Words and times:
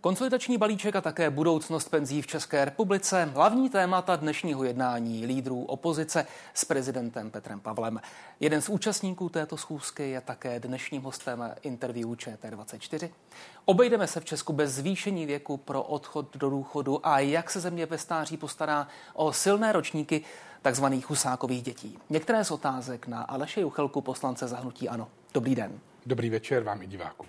Konsolidační 0.00 0.58
balíček 0.58 0.96
a 0.96 1.00
také 1.00 1.30
budoucnost 1.30 1.88
penzí 1.88 2.22
v 2.22 2.26
České 2.26 2.64
republice. 2.64 3.24
Hlavní 3.34 3.70
témata 3.70 4.16
dnešního 4.16 4.64
jednání 4.64 5.26
lídrů 5.26 5.64
opozice 5.64 6.26
s 6.54 6.64
prezidentem 6.64 7.30
Petrem 7.30 7.60
Pavlem. 7.60 8.00
Jeden 8.40 8.62
z 8.62 8.68
účastníků 8.68 9.28
této 9.28 9.56
schůzky 9.56 10.10
je 10.10 10.20
také 10.20 10.60
dnešním 10.60 11.02
hostem 11.02 11.54
interview 11.62 12.08
ČT24. 12.08 13.10
Obejdeme 13.64 14.06
se 14.06 14.20
v 14.20 14.24
Česku 14.24 14.52
bez 14.52 14.72
zvýšení 14.72 15.26
věku 15.26 15.56
pro 15.56 15.82
odchod 15.82 16.36
do 16.36 16.50
důchodu 16.50 17.06
a 17.06 17.18
jak 17.18 17.50
se 17.50 17.60
země 17.60 17.86
ve 17.86 17.98
stáří 17.98 18.36
postará 18.36 18.88
o 19.14 19.32
silné 19.32 19.72
ročníky 19.72 20.24
takzvaných 20.62 21.10
husákových 21.10 21.62
dětí. 21.62 21.98
Některé 22.10 22.44
z 22.44 22.50
otázek 22.50 23.06
na 23.06 23.22
Aleše 23.22 23.60
Juchelku, 23.60 24.00
poslance 24.00 24.48
zahnutí 24.48 24.88
Ano. 24.88 25.08
Dobrý 25.34 25.54
den. 25.54 25.80
Dobrý 26.06 26.30
večer 26.30 26.62
vám 26.62 26.82
i 26.82 26.86
divákům. 26.86 27.26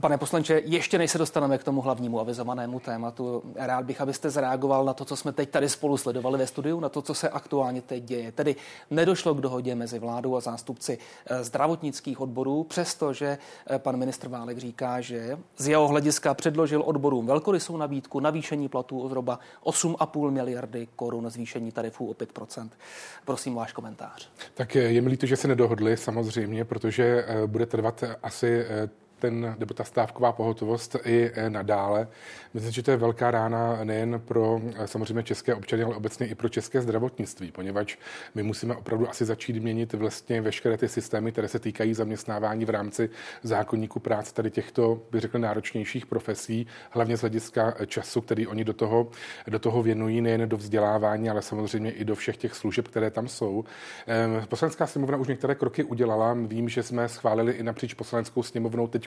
Pane 0.00 0.18
poslanče, 0.18 0.62
ještě 0.64 0.98
než 0.98 1.10
se 1.10 1.18
dostaneme 1.18 1.58
k 1.58 1.64
tomu 1.64 1.80
hlavnímu 1.80 2.20
avizovanému 2.20 2.80
tématu, 2.80 3.42
rád 3.56 3.84
bych, 3.84 4.00
abyste 4.00 4.30
zareagoval 4.30 4.84
na 4.84 4.94
to, 4.94 5.04
co 5.04 5.16
jsme 5.16 5.32
teď 5.32 5.50
tady 5.50 5.68
spolu 5.68 5.96
sledovali 5.96 6.38
ve 6.38 6.46
studiu, 6.46 6.80
na 6.80 6.88
to, 6.88 7.02
co 7.02 7.14
se 7.14 7.28
aktuálně 7.28 7.82
teď 7.82 8.04
děje. 8.04 8.32
Tedy 8.32 8.56
nedošlo 8.90 9.34
k 9.34 9.40
dohodě 9.40 9.74
mezi 9.74 9.98
vládou 9.98 10.36
a 10.36 10.40
zástupci 10.40 10.98
eh, 11.26 11.44
zdravotnických 11.44 12.20
odborů, 12.20 12.64
přestože 12.64 13.38
eh, 13.70 13.78
pan 13.78 13.96
ministr 13.96 14.28
Válek 14.28 14.58
říká, 14.58 15.00
že 15.00 15.38
z 15.56 15.68
jeho 15.68 15.88
hlediska 15.88 16.34
předložil 16.34 16.82
odborům 16.86 17.26
velkorysou 17.26 17.76
nabídku 17.76 18.20
navýšení 18.20 18.68
platů 18.68 19.00
o 19.00 19.08
zhruba 19.08 19.38
8,5 19.64 20.30
miliardy 20.30 20.88
korun, 20.96 21.30
zvýšení 21.30 21.72
tarifů 21.72 22.10
o 22.10 22.12
5% 22.12 22.68
Prosím 23.24 23.54
váš 23.54 23.72
komentář. 23.72 24.30
Tak 24.54 24.74
je 24.74 25.02
mi 25.02 25.08
líto, 25.08 25.26
že 25.26 25.36
se 25.36 25.48
nedohodli 25.48 25.96
samozřejmě, 25.96 26.64
protože 26.64 27.24
eh, 27.26 27.46
bude 27.46 27.66
trvat 27.66 28.04
asi 28.22 28.64
ten, 29.18 29.56
nebo 29.58 29.74
ta 29.74 29.84
stávková 29.84 30.32
pohotovost 30.32 30.96
i 31.04 31.30
e, 31.34 31.50
nadále. 31.50 32.08
Myslím, 32.54 32.72
že 32.72 32.82
to 32.82 32.90
je 32.90 32.96
velká 32.96 33.30
rána 33.30 33.84
nejen 33.84 34.20
pro 34.24 34.60
e, 34.76 34.86
samozřejmě 34.86 35.22
české 35.22 35.54
občany, 35.54 35.82
ale 35.82 35.96
obecně 35.96 36.26
i 36.26 36.34
pro 36.34 36.48
české 36.48 36.80
zdravotnictví, 36.80 37.52
poněvadž 37.52 37.96
my 38.34 38.42
musíme 38.42 38.76
opravdu 38.76 39.08
asi 39.08 39.24
začít 39.24 39.56
měnit 39.62 39.92
vlastně 39.92 40.40
veškeré 40.40 40.76
ty 40.76 40.88
systémy, 40.88 41.32
které 41.32 41.48
se 41.48 41.58
týkají 41.58 41.94
zaměstnávání 41.94 42.64
v 42.64 42.70
rámci 42.70 43.10
zákonníku 43.42 44.00
práce 44.00 44.34
tady 44.34 44.50
těchto, 44.50 45.02
bych 45.10 45.20
řekl, 45.20 45.38
náročnějších 45.38 46.06
profesí, 46.06 46.66
hlavně 46.90 47.16
z 47.16 47.20
hlediska 47.20 47.74
e, 47.78 47.86
času, 47.86 48.20
který 48.20 48.46
oni 48.46 48.64
do 48.64 48.72
toho, 48.72 49.08
do 49.46 49.58
toho 49.58 49.82
věnují, 49.82 50.20
nejen 50.20 50.48
do 50.48 50.56
vzdělávání, 50.56 51.30
ale 51.30 51.42
samozřejmě 51.42 51.90
i 51.90 52.04
do 52.04 52.14
všech 52.14 52.36
těch 52.36 52.54
služeb, 52.54 52.88
které 52.88 53.10
tam 53.10 53.28
jsou. 53.28 53.64
Poslanecká 54.48 54.86
sněmovna 54.86 55.16
už 55.16 55.28
některé 55.28 55.54
kroky 55.54 55.84
udělala. 55.84 56.36
Vím, 56.46 56.68
že 56.68 56.82
jsme 56.82 57.08
schválili 57.08 57.52
i 57.52 57.62
napříč 57.62 57.94
poslaneckou 57.94 58.42
sněmovnou 58.42 58.86
teď 58.86 59.05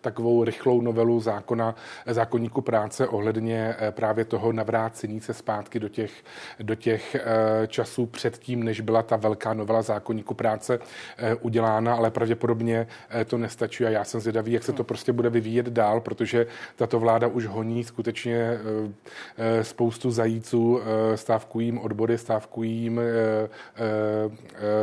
takovou 0.00 0.44
rychlou 0.44 0.80
novelu 0.80 1.20
zákona, 1.20 1.74
zákonníku 2.06 2.60
práce 2.60 3.08
ohledně 3.08 3.74
eh, 3.78 3.92
právě 3.92 4.24
toho 4.24 4.52
navrácení 4.52 5.20
se 5.20 5.34
zpátky 5.34 5.80
do 5.80 5.88
těch, 5.88 6.12
do 6.60 6.74
těch 6.74 7.14
eh, 7.14 7.20
časů 7.66 8.06
předtím, 8.06 8.64
než 8.64 8.80
byla 8.80 9.02
ta 9.02 9.16
velká 9.16 9.54
novela 9.54 9.82
zákonníku 9.82 10.34
práce 10.34 10.78
eh, 11.18 11.34
udělána, 11.34 11.94
ale 11.94 12.10
pravděpodobně 12.10 12.86
to 13.26 13.38
nestačí 13.38 13.84
a 13.84 13.90
já 13.90 14.04
jsem 14.04 14.20
zvědavý, 14.20 14.52
jak 14.52 14.64
se 14.64 14.72
to 14.72 14.84
prostě 14.84 15.12
bude 15.12 15.30
vyvíjet 15.30 15.66
dál, 15.66 16.00
protože 16.00 16.46
tato 16.76 17.00
vláda 17.00 17.26
už 17.26 17.46
honí 17.46 17.84
skutečně 17.84 18.58
spoustu 19.62 20.10
zajíců, 20.10 20.80
stávkují 21.14 21.66
jim 21.66 21.78
odbory, 21.78 22.18
stávkují 22.18 22.72
jim 22.72 23.00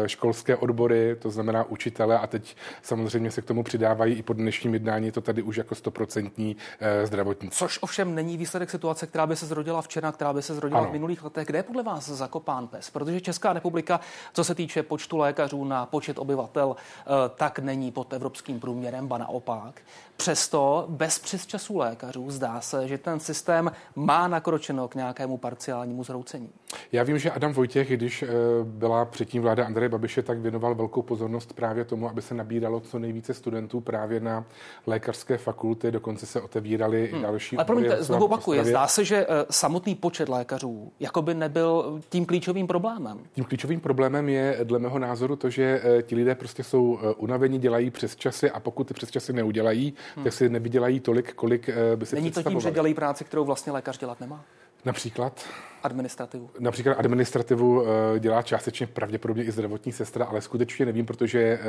školské 0.06 0.56
odbory, 0.56 1.16
to 1.16 1.30
znamená 1.30 1.64
učitele 1.64 2.20
a 2.20 2.28
teď 2.28 2.56
samozřejmě 2.82 3.32
se 3.32 3.42
k 3.42 3.46
tomu 3.46 3.64
přidávají 3.64 4.14
i 4.16 4.24
po 4.24 4.34
dnešním 4.56 4.74
jednání 4.74 5.06
je 5.06 5.12
to 5.12 5.22
tady 5.22 5.42
už 5.42 5.58
jako 5.58 5.76
stoprocentní 5.76 6.58
eh, 6.80 7.08
zdravotní. 7.08 7.50
Což 7.50 7.80
ovšem 7.82 8.16
není 8.16 8.38
výsledek 8.38 8.70
situace, 8.70 9.08
která 9.08 9.28
by 9.28 9.36
se 9.36 9.46
zrodila 9.46 9.82
včera, 9.82 10.12
která 10.12 10.34
by 10.34 10.42
se 10.42 10.56
zrodila 10.56 10.82
ano. 10.82 10.90
v 10.90 10.94
minulých 10.94 11.24
letech. 11.24 11.48
Kde 11.48 11.60
je 11.60 11.64
podle 11.64 11.84
vás 11.84 12.10
zakopán 12.10 12.68
pes? 12.68 12.90
Protože 12.90 13.22
Česká 13.22 13.54
republika, 13.54 14.00
co 14.34 14.44
se 14.44 14.56
týče 14.56 14.84
počtu 14.84 15.18
lékařů 15.18 15.64
na 15.64 15.86
počet 15.86 16.20
obyvatel, 16.20 16.76
eh, 16.76 17.06
tak 17.36 17.60
není 17.60 17.92
pod 17.92 18.14
evropským 18.14 18.60
průměrem, 18.60 19.08
ba 19.08 19.18
naopak. 19.18 19.82
Přesto 20.18 20.86
bez 20.90 21.20
přesčasů 21.20 21.78
lékařů 21.78 22.32
zdá 22.32 22.62
se, 22.62 22.88
že 22.88 22.98
ten 22.98 23.20
systém 23.20 23.72
má 23.96 24.28
nakročeno 24.28 24.88
k 24.88 24.96
nějakému 24.96 25.38
parciálnímu 25.38 26.04
zhroucení. 26.04 26.50
Já 26.91 27.03
vím, 27.03 27.19
že 27.19 27.31
Adam 27.31 27.53
Vojtěch, 27.53 27.90
když 27.91 28.24
eh, 28.24 28.28
byla 28.63 29.06
předtím 29.06 29.41
vláda 29.41 29.66
Andreje 29.66 29.90
Babiše, 29.90 30.24
tak 30.24 30.38
věnoval 30.38 30.75
velkou 30.75 31.02
pozornost 31.02 31.53
právě 31.53 31.86
tomu, 31.86 32.09
aby 32.09 32.22
se 32.22 32.34
nabíralo 32.34 32.80
co 32.80 33.00
nejvíce 33.00 33.34
studentů 33.34 33.81
právě 33.81 34.19
na 34.19 34.46
lékařské 34.88 35.38
fakulty, 35.38 35.91
dokonce 35.91 36.25
se 36.25 36.41
otevíraly 36.41 37.08
hmm. 37.08 37.19
i 37.19 37.24
další. 37.24 37.58
Ale 37.58 37.66
promiňte, 37.66 38.03
znovu 38.03 38.25
opakuju, 38.25 38.63
zdá 38.63 38.88
se, 38.88 39.06
že 39.06 39.18
eh, 39.18 39.46
samotný 39.50 39.96
počet 39.96 40.30
lékařů 40.30 40.91
jakoby 41.00 41.34
nebyl 41.34 42.00
tím 42.09 42.25
klíčovým 42.25 42.68
problémem. 42.68 43.19
Tím 43.34 43.44
klíčovým 43.44 43.80
problémem 43.80 44.30
je 44.30 44.59
dle 44.63 44.80
mého 44.80 45.00
názoru 45.00 45.36
to, 45.36 45.50
že 45.50 45.81
eh, 45.84 46.02
ti 46.02 46.16
lidé 46.16 46.36
prostě 46.36 46.63
jsou 46.63 47.00
unavení, 47.18 47.59
dělají 47.59 47.92
přes 47.92 48.16
časy 48.16 48.52
a 48.52 48.59
pokud 48.59 48.88
ty 48.88 48.94
přes 48.94 49.12
časy 49.12 49.34
neudělají, 49.34 49.94
hmm. 50.16 50.24
tak 50.24 50.34
si 50.34 50.50
nevydělají 50.50 51.00
tolik, 51.00 51.34
kolik 51.34 51.69
by 51.96 52.06
si 52.06 52.16
Není 52.16 52.31
to 52.31 52.44
tím, 52.44 52.59
že 52.59 52.72
dělají 52.72 52.94
práci, 52.94 53.24
kterou 53.24 53.46
vlastně 53.46 53.72
lékař 53.72 53.97
dělat 53.97 54.19
nemá? 54.19 54.46
Například? 54.86 55.46
Administrativu. 55.85 56.50
Například 56.59 56.94
administrativu 56.94 57.84
eh, 57.84 58.19
dělá 58.19 58.41
částečně 58.41 58.88
pravděpodobně 58.88 59.44
i 59.44 59.51
zdravotní 59.51 59.91
sestra, 59.91 60.25
ale 60.25 60.41
skutečně 60.41 60.85
nevím, 60.85 61.06
protože 61.06 61.40
eh, 61.40 61.62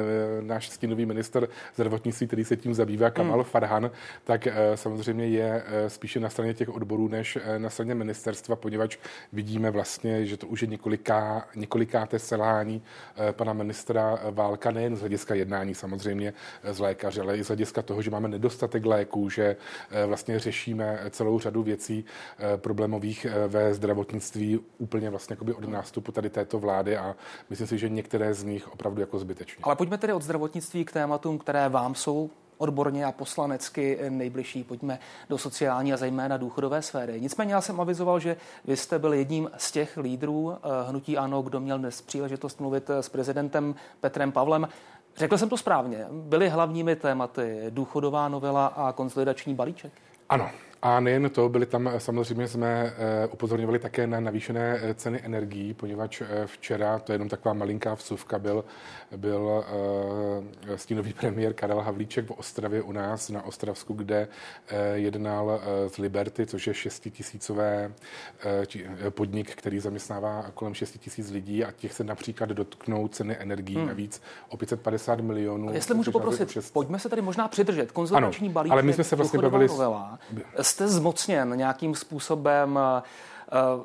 náš 0.43 0.69
stínový 0.69 1.07
minister 1.07 1.49
zdravotnictví, 1.75 2.27
který 2.27 2.45
se 2.45 2.57
tím 2.57 2.75
zabývá, 2.75 3.11
Kamal 3.11 3.39
hmm. 3.39 3.45
Farhan, 3.45 3.91
tak 4.25 4.47
eh, 4.47 4.55
samozřejmě 4.75 5.27
je 5.27 5.65
spíše 5.89 6.21
na 6.21 6.31
straně 6.31 6.55
těch 6.55 6.69
odborů 6.69 7.09
než 7.09 7.39
na 7.59 7.71
straně 7.71 7.95
ministerstva, 7.95 8.57
poněvadž 8.57 8.97
vidíme 9.33 9.71
vlastně, 9.71 10.27
že 10.27 10.37
to 10.37 10.47
už 10.47 10.63
je 10.63 10.69
několiká, 10.69 11.49
několikáté 11.57 12.19
selhání 12.19 12.83
pana 13.33 13.53
ministra 13.53 14.19
Válka, 14.31 14.71
nejen 14.71 14.97
z 14.97 15.01
hlediska 15.01 15.35
jednání 15.35 15.75
samozřejmě 15.75 16.33
z 16.65 16.79
lékaře, 16.79 17.21
ale 17.21 17.37
i 17.37 17.45
z 17.45 17.47
hlediska 17.47 17.83
toho, 17.83 18.03
že 18.03 18.11
máme 18.11 18.29
nedostatek 18.29 18.87
léků, 18.87 19.31
že 19.31 19.57
vlastně 20.07 20.39
řešíme 20.39 21.01
celou 21.11 21.39
řadu 21.39 21.63
věcí 21.63 22.05
problémových 22.57 23.27
ve 23.49 23.75
zdravotnictví 23.75 24.06
zdravotnictví 24.07 24.61
úplně 24.79 25.11
vlastně 25.11 25.37
od 25.57 25.69
nástupu 25.69 26.13
tady 26.13 26.31
této 26.31 26.59
vlády 26.59 26.97
a 26.97 27.17
myslím 27.51 27.67
si, 27.67 27.79
že 27.79 27.89
některé 27.89 28.35
z 28.35 28.45
nich 28.45 28.73
opravdu 28.73 29.01
jako 29.01 29.19
zbytečně. 29.19 29.63
Ale 29.63 29.77
pojďme 29.77 29.99
tedy 29.99 30.13
od 30.13 30.23
zdravotnictví 30.23 30.85
k 30.85 30.93
tématům, 30.93 31.39
které 31.39 31.69
vám 31.69 31.95
jsou 31.95 32.31
odborně 32.59 33.05
a 33.05 33.13
poslanecky 33.13 33.99
nejbližší. 34.09 34.65
Pojďme 34.65 34.99
do 35.29 35.39
sociální 35.39 35.93
a 35.93 35.97
zejména 35.97 36.37
důchodové 36.37 36.83
sféry. 36.83 37.21
Nicméně 37.21 37.55
já 37.55 37.61
jsem 37.61 37.81
avizoval, 37.81 38.21
že 38.21 38.37
vy 38.65 38.77
jste 38.77 38.99
byl 38.99 39.13
jedním 39.13 39.51
z 39.57 39.73
těch 39.73 39.97
lídrů 39.97 40.53
eh, 40.53 40.59
hnutí 40.89 41.19
ANO, 41.19 41.43
kdo 41.43 41.61
měl 41.61 41.79
dnes 41.79 42.03
příležitost 42.03 42.61
mluvit 42.61 42.91
eh, 42.91 43.03
s 43.03 43.09
prezidentem 43.09 43.75
Petrem 44.01 44.33
Pavlem. 44.33 44.69
Řekl 45.17 45.39
jsem 45.39 45.49
to 45.49 45.57
správně. 45.57 46.07
Byly 46.11 46.49
hlavními 46.49 46.97
tématy 46.97 47.67
důchodová 47.71 48.29
novela 48.29 48.67
a 48.67 48.93
konsolidační 48.93 49.55
balíček? 49.55 49.93
Ano, 50.29 50.51
a 50.83 51.01
nejen 51.01 51.31
to, 51.31 51.49
byli 51.49 51.67
tam 51.67 51.89
eh, 51.89 52.01
samozřejmě 52.01 52.49
jsme 52.49 52.95
eh, 52.97 53.27
upozorňovali 53.27 53.79
také 53.79 54.07
na 54.07 54.21
navýšené 54.21 54.81
eh, 54.83 54.95
ceny 54.95 55.21
energií, 55.25 55.75
poněvadž 55.75 56.23
včera, 56.47 56.99
to 56.99 57.13
je 57.13 57.15
jenom 57.15 57.29
taková 57.29 57.55
malinká 57.55 57.95
vsuvka, 57.95 58.39
byl, 58.39 58.65
byl 59.17 59.65
stínový 60.77 61.13
premiér 61.21 61.53
Karel 61.53 61.81
Havlíček 61.81 62.27
v 62.27 62.31
Ostravě 62.31 62.83
u 62.83 62.93
nás 62.93 63.31
na 63.31 63.45
Ostravsku, 63.45 63.95
kde 63.95 64.29
jednal 64.95 65.61
z 65.87 65.99
Liberty, 65.99 66.47
což 66.47 66.67
je 66.67 66.75
šestitisícové 66.75 67.93
podnik, 69.11 69.55
který 69.55 69.81
zaměstnává 69.81 70.51
kolem 70.55 70.75
6 70.75 70.99
tisíc 70.99 71.31
lidí 71.31 71.65
a 71.65 71.73
těch 71.73 71.93
se 71.93 72.05
například 72.05 72.51
dotknou 72.51 73.09
ceny 73.09 73.37
energií 73.39 73.77
hmm. 73.77 73.87
navíc 73.87 74.23
o 74.49 74.57
550 74.57 75.21
milionů. 75.21 75.69
A 75.69 75.73
jestli 75.73 75.95
můžu 75.95 76.13
poprosit, 76.13 76.49
přes... 76.49 76.71
pojďme 76.71 76.99
se 76.99 77.09
tady 77.09 77.23
možná 77.23 77.49
přidržet. 77.49 77.93
Konzultační 77.93 78.49
balíček, 78.49 78.73
ale 78.73 78.83
my 78.83 78.93
jsme 78.93 79.05
se 79.05 79.17
vlastně 79.17 79.39
bavili... 79.39 79.69
Novela 79.69 80.19
jste 80.67 80.89
zmocněn 80.89 81.57
nějakým 81.57 81.95
způsobem 81.95 82.79
Eh, 82.79 83.03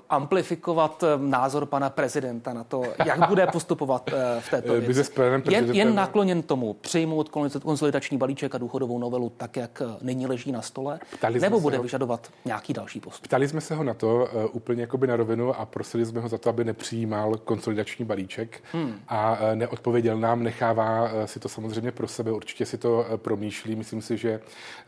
amplifikovat 0.09 1.03
eh, 1.03 1.07
názor 1.17 1.65
pana 1.65 1.89
prezidenta 1.89 2.53
na 2.53 2.63
to, 2.63 2.83
jak 3.05 3.27
bude 3.27 3.47
postupovat 3.47 4.09
eh, 4.13 4.41
v 4.41 4.49
této 4.49 4.73
věci. 4.81 5.11
Jen, 5.49 5.75
jen 5.75 5.95
nakloněn 5.95 6.41
tomu 6.41 6.73
přijmout 6.73 7.29
konsolidační 7.63 8.17
balíček 8.17 8.55
a 8.55 8.57
důchodovou 8.57 8.99
novelu 8.99 9.31
tak, 9.37 9.57
jak 9.57 9.81
nyní 10.01 10.27
leží 10.27 10.51
na 10.51 10.61
stole, 10.61 10.99
Ptali 11.17 11.39
nebo 11.39 11.59
bude 11.59 11.77
ho, 11.77 11.83
vyžadovat 11.83 12.29
nějaký 12.45 12.73
další 12.73 12.99
postup? 12.99 13.27
Ptali 13.27 13.47
jsme 13.47 13.61
se 13.61 13.75
ho 13.75 13.83
na 13.83 13.93
to 13.93 14.15
uh, 14.15 14.49
úplně 14.51 14.81
jakoby 14.81 15.07
na 15.07 15.15
rovinu 15.15 15.59
a 15.59 15.65
prosili 15.65 16.05
jsme 16.05 16.21
ho 16.21 16.27
za 16.27 16.37
to, 16.37 16.49
aby 16.49 16.63
nepřijímal 16.63 17.37
konsolidační 17.37 18.05
balíček 18.05 18.63
hmm. 18.71 18.99
a 19.07 19.31
uh, 19.31 19.55
neodpověděl 19.55 20.17
nám, 20.17 20.43
nechává 20.43 21.03
uh, 21.03 21.25
si 21.25 21.39
to 21.39 21.49
samozřejmě 21.49 21.91
pro 21.91 22.07
sebe, 22.07 22.31
určitě 22.31 22.65
si 22.65 22.77
to 22.77 23.05
uh, 23.09 23.17
promýšlí. 23.17 23.75
Myslím 23.75 24.01
si, 24.01 24.17
že 24.17 24.39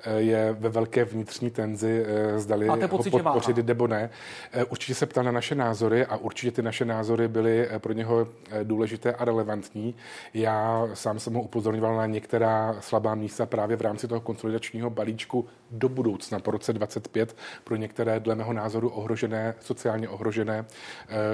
uh, 0.08 0.14
je 0.14 0.56
ve 0.60 0.70
velké 0.70 1.06
vnitřní 1.06 1.50
tenzi, 1.50 2.06
uh, 2.34 2.40
zdali 2.40 2.66
Máte 2.66 2.88
pocit, 2.88 3.14
ho 3.14 3.20
podpořit 3.20 3.68
nebo 3.68 3.88
ne. 3.88 4.10
Uh, 4.56 4.63
Určitě 4.70 4.96
se 4.96 5.06
ptal 5.06 5.24
na 5.24 5.32
naše 5.32 5.56
názory 5.56 6.06
a 6.06 6.18
určitě 6.18 6.52
ty 6.52 6.62
naše 6.62 6.86
názory 6.86 7.28
byly 7.28 7.70
pro 7.78 7.94
něho 7.94 8.28
důležité 8.64 9.14
a 9.14 9.26
relevantní. 9.26 9.96
Já 10.34 10.88
sám 10.94 11.20
jsem 11.20 11.34
ho 11.34 11.42
upozorňoval 11.42 11.98
na 11.98 12.06
některá 12.06 12.76
slabá 12.80 13.16
místa 13.16 13.46
právě 13.46 13.78
v 13.78 13.82
rámci 13.82 14.08
toho 14.08 14.22
konsolidačního 14.22 14.90
balíčku 14.90 15.48
do 15.72 15.90
budoucna 15.90 16.40
po 16.40 16.52
roce 16.52 16.74
25 16.74 17.36
pro 17.64 17.76
některé 17.76 18.20
dle 18.20 18.36
mého 18.36 18.54
názoru 18.54 18.90
ohrožené, 18.90 19.56
sociálně 19.60 20.10
ohrožené 20.10 20.66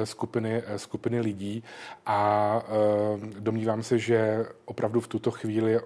skupiny, 0.03 0.63
skupiny 0.77 1.19
lidí 1.19 1.63
a 2.05 2.61
domnívám 3.39 3.83
se, 3.83 3.99
že 3.99 4.45
opravdu 4.65 4.99
v 4.99 5.07
tuto 5.07 5.31
chvíli 5.31 5.79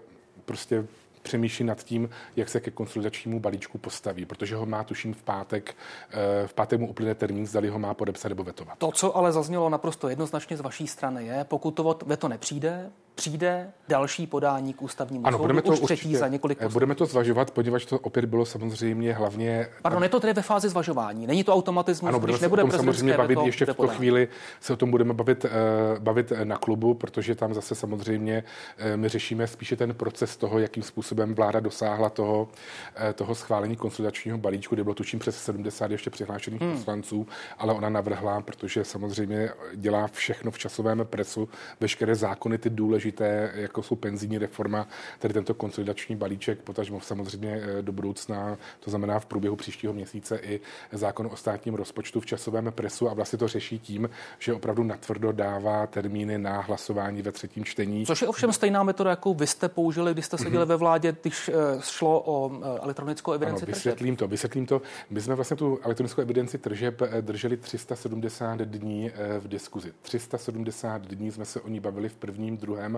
prostě 0.46 0.86
přemýšlí 1.24 1.66
nad 1.66 1.84
tím, 1.84 2.10
jak 2.36 2.50
se 2.50 2.60
ke 2.60 2.72
konsolidačnímu 2.72 3.40
balíčku 3.40 3.78
postaví, 3.78 4.26
protože 4.26 4.56
ho 4.56 4.66
má 4.66 4.84
tuším 4.84 5.14
v 5.14 5.24
pátek, 5.24 5.76
eh, 6.12 6.48
v 6.48 6.54
pátek 6.54 6.80
mu 6.80 6.90
uplyne 6.90 7.16
termín, 7.16 7.48
zdali 7.48 7.70
ho 7.70 7.80
má 7.80 7.94
podepsat 7.94 8.30
nebo 8.30 8.44
vetovat. 8.44 8.78
To, 8.78 8.92
co 8.92 9.18
ale 9.18 9.32
zaznělo 9.32 9.70
naprosto 9.70 10.10
jednoznačně 10.10 10.58
z 10.58 10.62
vaší 10.62 10.88
strany, 10.88 11.26
je, 11.26 11.44
pokud 11.44 11.72
to 11.72 12.00
veto 12.06 12.28
nepřijde, 12.28 12.92
přijde 13.16 13.72
další 13.88 14.28
podání 14.28 14.74
k 14.74 14.82
ústavnímu 14.82 15.28
ano, 15.28 15.38
soudu, 15.38 15.44
budeme 15.44 15.62
to 15.62 15.72
už 15.72 15.80
třetí 15.80 15.92
určitě, 15.94 16.18
za 16.18 16.28
několik 16.28 16.58
posledů. 16.58 16.74
Budeme 16.74 16.96
to 16.96 17.06
zvažovat, 17.06 17.52
poněvadž 17.52 17.86
to 17.86 18.00
opět 18.00 18.26
bylo 18.26 18.46
samozřejmě 18.46 19.14
hlavně... 19.14 19.68
Pardon, 19.82 20.04
je 20.04 20.10
to 20.10 20.20
tedy 20.20 20.34
ve 20.34 20.42
fázi 20.42 20.70
zvažování, 20.70 21.28
není 21.28 21.44
to 21.44 21.54
automatismus, 21.54 22.10
ano, 22.10 22.20
když 22.20 22.40
nebude 22.40 22.64
samozřejmě 22.72 23.18
bavit 23.18 23.36
veto, 23.36 23.46
ještě 23.46 23.66
v 23.66 23.68
tuto 23.68 23.88
chvíli, 23.88 24.28
se 24.60 24.74
o 24.74 24.76
tom 24.76 24.92
budeme 24.92 25.14
bavit, 25.14 25.46
uh, 25.46 25.52
bavit 26.00 26.34
na 26.44 26.58
klubu, 26.58 26.94
protože 26.94 27.36
tam 27.36 27.54
zase 27.54 27.76
samozřejmě 27.76 28.44
uh, 28.44 28.98
my 28.98 29.10
řešíme 29.10 29.48
spíše 29.48 29.76
ten 29.76 29.94
proces 29.94 30.38
toho, 30.38 30.60
jakým 30.60 30.84
způsobem 30.84 31.36
vláda 31.36 31.60
dosáhla 31.60 32.10
toho, 32.10 32.42
uh, 32.42 33.14
toho 33.14 33.36
schválení 33.36 33.76
konsolidačního 33.76 34.38
balíčku, 34.38 34.76
kde 34.76 34.84
bylo 34.84 34.96
tuším 34.96 35.20
přes 35.20 35.44
70 35.44 35.92
ještě 35.92 36.10
přihlášených 36.10 36.62
hmm. 36.62 36.72
poslanců, 36.72 37.28
ale 37.58 37.74
ona 37.74 37.90
navrhla, 37.90 38.42
protože 38.42 38.84
samozřejmě 38.84 39.50
dělá 39.76 40.08
všechno 40.08 40.52
v 40.52 40.58
časovém 40.58 41.02
presu, 41.04 41.50
veškeré 41.80 42.16
zákony, 42.16 42.58
ty 42.58 42.70
důležité 42.70 43.03
důležité, 43.04 43.52
jako 43.56 43.84
jsou 43.84 43.96
penzijní 43.96 44.38
reforma, 44.38 44.88
tedy 45.20 45.34
tento 45.34 45.54
konsolidační 45.54 46.16
balíček, 46.16 46.60
potažmo 46.60 47.02
samozřejmě 47.02 47.62
eh, 47.64 47.82
do 47.82 47.92
budoucna, 47.92 48.58
to 48.80 48.90
znamená 48.90 49.20
v 49.20 49.26
průběhu 49.26 49.56
příštího 49.56 49.94
měsíce 49.94 50.38
i 50.38 50.62
zákon 50.92 51.30
o 51.32 51.36
státním 51.36 51.76
rozpočtu 51.76 52.20
v 52.20 52.26
časovém 52.26 52.72
presu 52.76 53.10
a 53.10 53.14
vlastně 53.14 53.40
to 53.40 53.48
řeší 53.48 53.80
tím, 53.80 54.10
že 54.40 54.54
opravdu 54.54 54.84
natvrdo 54.84 55.32
dává 55.32 55.88
termíny 55.88 56.38
na 56.38 56.62
hlasování 56.62 57.22
ve 57.22 57.32
třetím 57.32 57.66
čtení. 57.66 58.06
Což 58.06 58.22
je 58.22 58.28
ovšem 58.28 58.54
stejná 58.54 58.84
metoda, 58.84 59.10
jakou 59.10 59.34
vy 59.34 59.48
jste 59.48 59.70
použili, 59.70 60.14
když 60.14 60.26
jste 60.26 60.38
seděli 60.38 60.64
mm-hmm. 60.64 60.68
ve 60.68 60.76
vládě, 60.76 61.16
když 61.22 61.50
eh, 61.50 61.54
šlo 61.82 62.24
o 62.26 62.52
eh, 62.54 62.80
elektronickou 62.84 63.32
evidenci 63.32 63.64
ano, 63.64 63.74
vysvětlím 63.74 64.16
to, 64.16 64.28
vysvětlím 64.28 64.66
to. 64.66 64.82
My 65.10 65.22
jsme 65.22 65.36
vlastně 65.36 65.58
tu 65.58 65.80
elektronickou 65.84 66.22
evidenci 66.22 66.58
tržeb 66.58 67.02
drželi 67.22 67.58
370 67.58 68.60
dní 68.60 69.12
v 69.40 69.48
diskuzi. 69.48 69.94
370 70.02 71.02
dní 71.02 71.32
jsme 71.32 71.46
se 71.46 71.62
o 71.62 71.70
ní 71.70 71.80
bavili 71.80 72.10
v 72.10 72.16
prvním, 72.16 72.58
druhém 72.58 72.93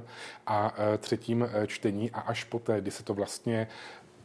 a 0.48 0.76
e, 0.78 0.98
třetím 0.98 1.50
e, 1.54 1.68
čtení 1.68 2.12
a 2.12 2.20
až 2.20 2.44
poté, 2.44 2.82
kdy 2.82 2.92
se 2.92 3.04
to 3.04 3.14
vlastně 3.14 3.68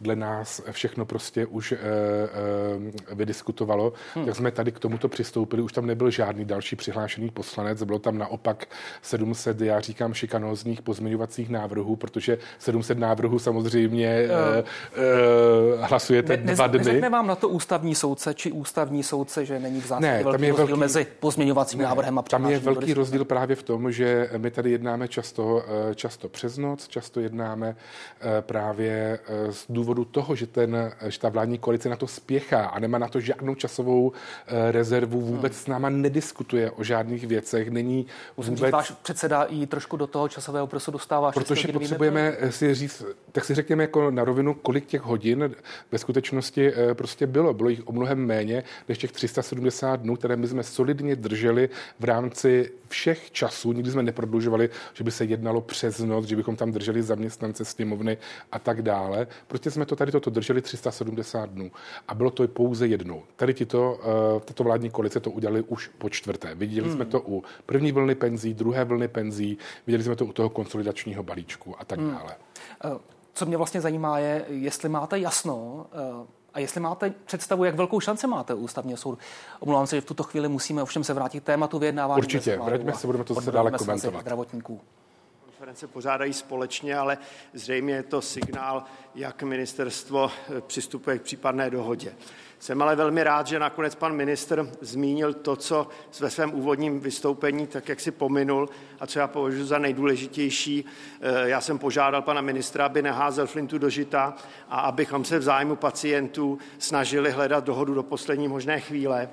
dle 0.00 0.17
nás 0.17 0.62
všechno 0.70 1.05
prostě 1.05 1.47
už 1.47 1.73
e, 1.73 1.76
e, 1.76 3.14
vydiskutovalo, 3.14 3.93
hmm. 4.14 4.26
tak 4.26 4.37
jsme 4.37 4.50
tady 4.50 4.73
k 4.73 4.79
tomuto 4.79 5.08
přistoupili. 5.08 5.62
Už 5.62 5.73
tam 5.73 5.87
nebyl 5.87 6.11
žádný 6.11 6.44
další 6.44 6.76
přihlášený 6.76 7.31
poslanec, 7.31 7.82
bylo 7.82 7.99
tam 7.99 8.19
naopak 8.19 8.67
700, 9.02 9.61
já 9.61 9.81
říkám, 9.81 10.14
šikanózních 10.14 10.82
pozměňovacích 10.82 11.49
návrhů, 11.49 11.97
protože 11.97 12.38
700 12.58 12.99
návrhů 12.99 13.38
samozřejmě 13.38 14.06
e, 14.08 14.29
e, 14.29 14.64
hlasujete 15.87 16.37
ne, 16.37 16.55
dva 16.55 16.67
dny. 16.67 16.79
Neřekne 16.79 17.08
vám 17.08 17.26
na 17.26 17.35
to 17.35 17.49
ústavní 17.49 17.94
soudce 17.94 18.35
či 18.35 18.52
ústavní 18.52 19.02
soudce, 19.02 19.44
že 19.47 19.61
není 19.61 19.81
v 19.81 19.87
zásadě 19.87 20.06
ne, 20.06 20.25
velký 20.25 20.44
je 20.44 20.50
rozdíl 20.50 20.67
velký, 20.67 20.81
mezi 20.81 21.06
pozměňovacím 21.20 21.79
ne, 21.79 21.85
návrhem 21.85 22.19
a 22.19 22.23
Tam 22.23 22.50
je 22.50 22.58
velký 22.58 22.94
rozdíl 22.94 23.25
právě 23.25 23.56
v 23.56 23.62
tom, 23.62 23.93
že 23.93 24.31
my 24.37 24.50
tady 24.50 24.70
jednáme 24.70 25.08
často, 25.08 25.64
často 25.94 26.29
přes 26.29 26.58
noc, 26.58 26.88
často 26.88 27.20
jednáme 27.20 27.76
právě 28.41 29.19
z 29.50 29.64
důvodu 29.69 29.89
důvodu 29.94 30.04
toho, 30.04 30.37
že, 30.37 30.46
ten, 30.46 30.92
že 31.08 31.19
ta 31.19 31.28
vládní 31.28 31.58
koalice 31.58 31.88
na 31.88 31.96
to 31.96 32.06
spěchá 32.06 32.66
a 32.66 32.78
nemá 32.78 32.98
na 32.98 33.08
to 33.08 33.20
žádnou 33.20 33.54
časovou 33.54 34.12
eh, 34.46 34.72
rezervu, 34.72 35.20
vůbec 35.20 35.52
hmm. 35.52 35.62
s 35.62 35.66
náma 35.66 35.88
nediskutuje 35.88 36.70
o 36.70 36.84
žádných 36.84 37.26
věcech, 37.26 37.70
není 37.70 38.06
Musím 38.37 38.54
vůbec... 38.54 38.66
Říct, 38.66 38.72
váš 38.72 38.90
předseda 38.90 39.42
i 39.42 39.66
trošku 39.66 39.96
do 39.96 40.06
toho 40.06 40.28
časového 40.28 40.66
prosu 40.66 40.90
dostává. 40.90 41.32
Protože 41.32 41.69
potřebujeme 41.69 42.37
si 42.50 42.75
říct, 42.75 43.04
tak 43.32 43.44
si 43.44 43.54
řekněme 43.54 43.82
jako 43.82 44.10
na 44.10 44.25
rovinu, 44.25 44.54
kolik 44.54 44.87
těch 44.87 45.02
hodin 45.02 45.54
ve 45.92 45.98
skutečnosti 45.98 46.72
eh, 46.72 46.94
prostě 46.94 47.26
bylo. 47.26 47.54
Bylo 47.54 47.69
jich 47.69 47.88
o 47.88 47.92
mnohem 47.92 48.26
méně 48.26 48.64
než 48.88 48.98
těch 48.98 49.12
370 49.12 50.00
dnů, 50.00 50.16
které 50.16 50.37
my 50.37 50.48
jsme 50.48 50.62
solidně 50.62 51.16
drželi 51.16 51.69
v 52.00 52.04
rámci 52.04 52.70
všech 52.88 53.31
časů. 53.31 53.72
Nikdy 53.72 53.90
jsme 53.90 54.02
neprodlužovali, 54.02 54.70
že 54.94 55.04
by 55.04 55.10
se 55.10 55.25
jednalo 55.25 55.60
přes 55.60 55.98
noc, 55.98 56.25
že 56.25 56.37
bychom 56.37 56.56
tam 56.56 56.72
drželi 56.72 57.02
zaměstnance 57.02 57.64
sněmovny 57.64 58.19
a 58.52 58.58
tak 58.58 58.82
dále. 58.82 59.26
Prostě 59.46 59.70
jsme 59.70 59.79
jsme 59.80 59.86
to 59.86 59.96
tady 59.96 60.12
toto 60.12 60.30
drželi 60.30 60.62
370 60.62 61.50
dnů 61.50 61.70
a 62.08 62.14
bylo 62.14 62.30
to 62.30 62.48
pouze 62.48 62.86
jednou. 62.86 63.22
Tady 63.36 63.54
tito, 63.54 63.92
uh, 64.34 64.40
tato 64.40 64.64
vládní 64.64 64.90
koalice 64.90 65.20
to 65.20 65.30
udělali 65.30 65.62
už 65.62 65.90
po 65.98 66.08
čtvrté. 66.10 66.54
Viděli 66.54 66.88
hmm. 66.88 66.96
jsme 66.96 67.04
to 67.04 67.20
u 67.20 67.42
první 67.66 67.92
vlny 67.92 68.14
penzí, 68.14 68.54
druhé 68.54 68.84
vlny 68.84 69.08
penzí, 69.08 69.58
viděli 69.86 70.04
jsme 70.04 70.16
to 70.16 70.24
u 70.24 70.32
toho 70.32 70.48
konsolidačního 70.48 71.22
balíčku 71.22 71.74
a 71.80 71.84
tak 71.84 71.98
hmm. 71.98 72.10
dále. 72.10 72.36
Uh, 72.84 73.00
co 73.34 73.46
mě 73.46 73.56
vlastně 73.56 73.80
zajímá 73.80 74.18
je, 74.18 74.44
jestli 74.48 74.88
máte 74.88 75.18
jasno, 75.18 75.86
uh, 76.20 76.26
a 76.54 76.60
jestli 76.60 76.80
máte 76.80 77.14
představu, 77.24 77.64
jak 77.64 77.74
velkou 77.74 78.00
šanci 78.00 78.26
máte 78.26 78.54
u 78.54 78.58
ústavního 78.58 78.96
soudu. 78.96 79.18
Omlouvám 79.60 79.86
se, 79.86 79.96
že 79.96 80.00
v 80.00 80.04
tuto 80.04 80.22
chvíli 80.22 80.48
musíme 80.48 80.82
ovšem 80.82 81.04
se 81.04 81.14
vrátit 81.14 81.40
k 81.40 81.46
tématu 81.46 81.78
vyjednávání. 81.78 82.18
Určitě, 82.18 82.58
vraťme 82.64 82.92
se, 82.92 83.06
budeme 83.06 83.24
to 83.24 83.34
zase 83.34 83.52
dále 83.52 83.70
komentovat. 83.70 84.20
Zdravotníků 84.20 84.80
konference 85.60 85.86
pořádají 85.86 86.32
společně, 86.32 86.96
ale 86.96 87.18
zřejmě 87.52 87.94
je 87.94 88.02
to 88.02 88.22
signál, 88.22 88.84
jak 89.14 89.42
ministerstvo 89.42 90.30
eh, 90.30 90.60
přistupuje 90.60 91.18
k 91.18 91.22
případné 91.22 91.70
dohodě. 91.70 92.14
Jsem 92.58 92.82
ale 92.82 92.96
velmi 92.96 93.24
rád, 93.24 93.46
že 93.46 93.58
nakonec 93.58 93.94
pan 93.94 94.16
minister 94.16 94.66
zmínil 94.80 95.34
to, 95.34 95.56
co 95.56 95.88
ve 96.20 96.30
svém 96.30 96.54
úvodním 96.54 97.00
vystoupení 97.00 97.66
tak 97.66 97.88
jak 97.88 98.00
si 98.00 98.10
pominul 98.10 98.68
a 99.00 99.06
co 99.06 99.18
já 99.18 99.28
považuji 99.28 99.64
za 99.64 99.78
nejdůležitější. 99.78 100.84
Eh, 101.20 101.48
já 101.48 101.60
jsem 101.60 101.78
požádal 101.78 102.22
pana 102.22 102.40
ministra, 102.40 102.86
aby 102.86 103.02
neházel 103.02 103.46
flintu 103.46 103.78
do 103.78 103.90
žita 103.90 104.34
a 104.68 104.80
abychom 104.80 105.24
se 105.24 105.38
v 105.38 105.42
zájmu 105.42 105.76
pacientů 105.76 106.58
snažili 106.78 107.30
hledat 107.30 107.64
dohodu 107.64 107.94
do 107.94 108.02
poslední 108.02 108.48
možné 108.48 108.80
chvíle. 108.80 109.28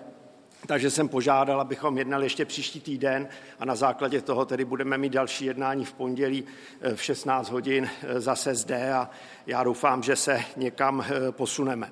Takže 0.68 0.92
jsem 0.92 1.08
požádal, 1.08 1.62
abychom 1.62 1.98
jednali 1.98 2.26
ještě 2.26 2.46
příští 2.46 2.80
týden 2.80 3.28
a 3.60 3.66
na 3.66 3.76
základě 3.76 4.22
toho 4.22 4.46
tedy 4.46 4.66
budeme 4.66 4.98
mít 4.98 5.14
další 5.14 5.46
jednání 5.46 5.86
v 5.86 5.94
pondělí 5.94 6.44
eh, 6.82 6.96
v 6.96 7.04
16 7.04 7.50
hodin 7.50 7.90
eh, 8.04 8.22
zase 8.22 8.56
zde 8.56 8.94
a 8.94 9.10
já 9.46 9.64
doufám, 9.64 10.04
že 10.04 10.16
se 10.16 10.42
někam 10.58 11.06
eh, 11.08 11.32
posuneme. 11.32 11.92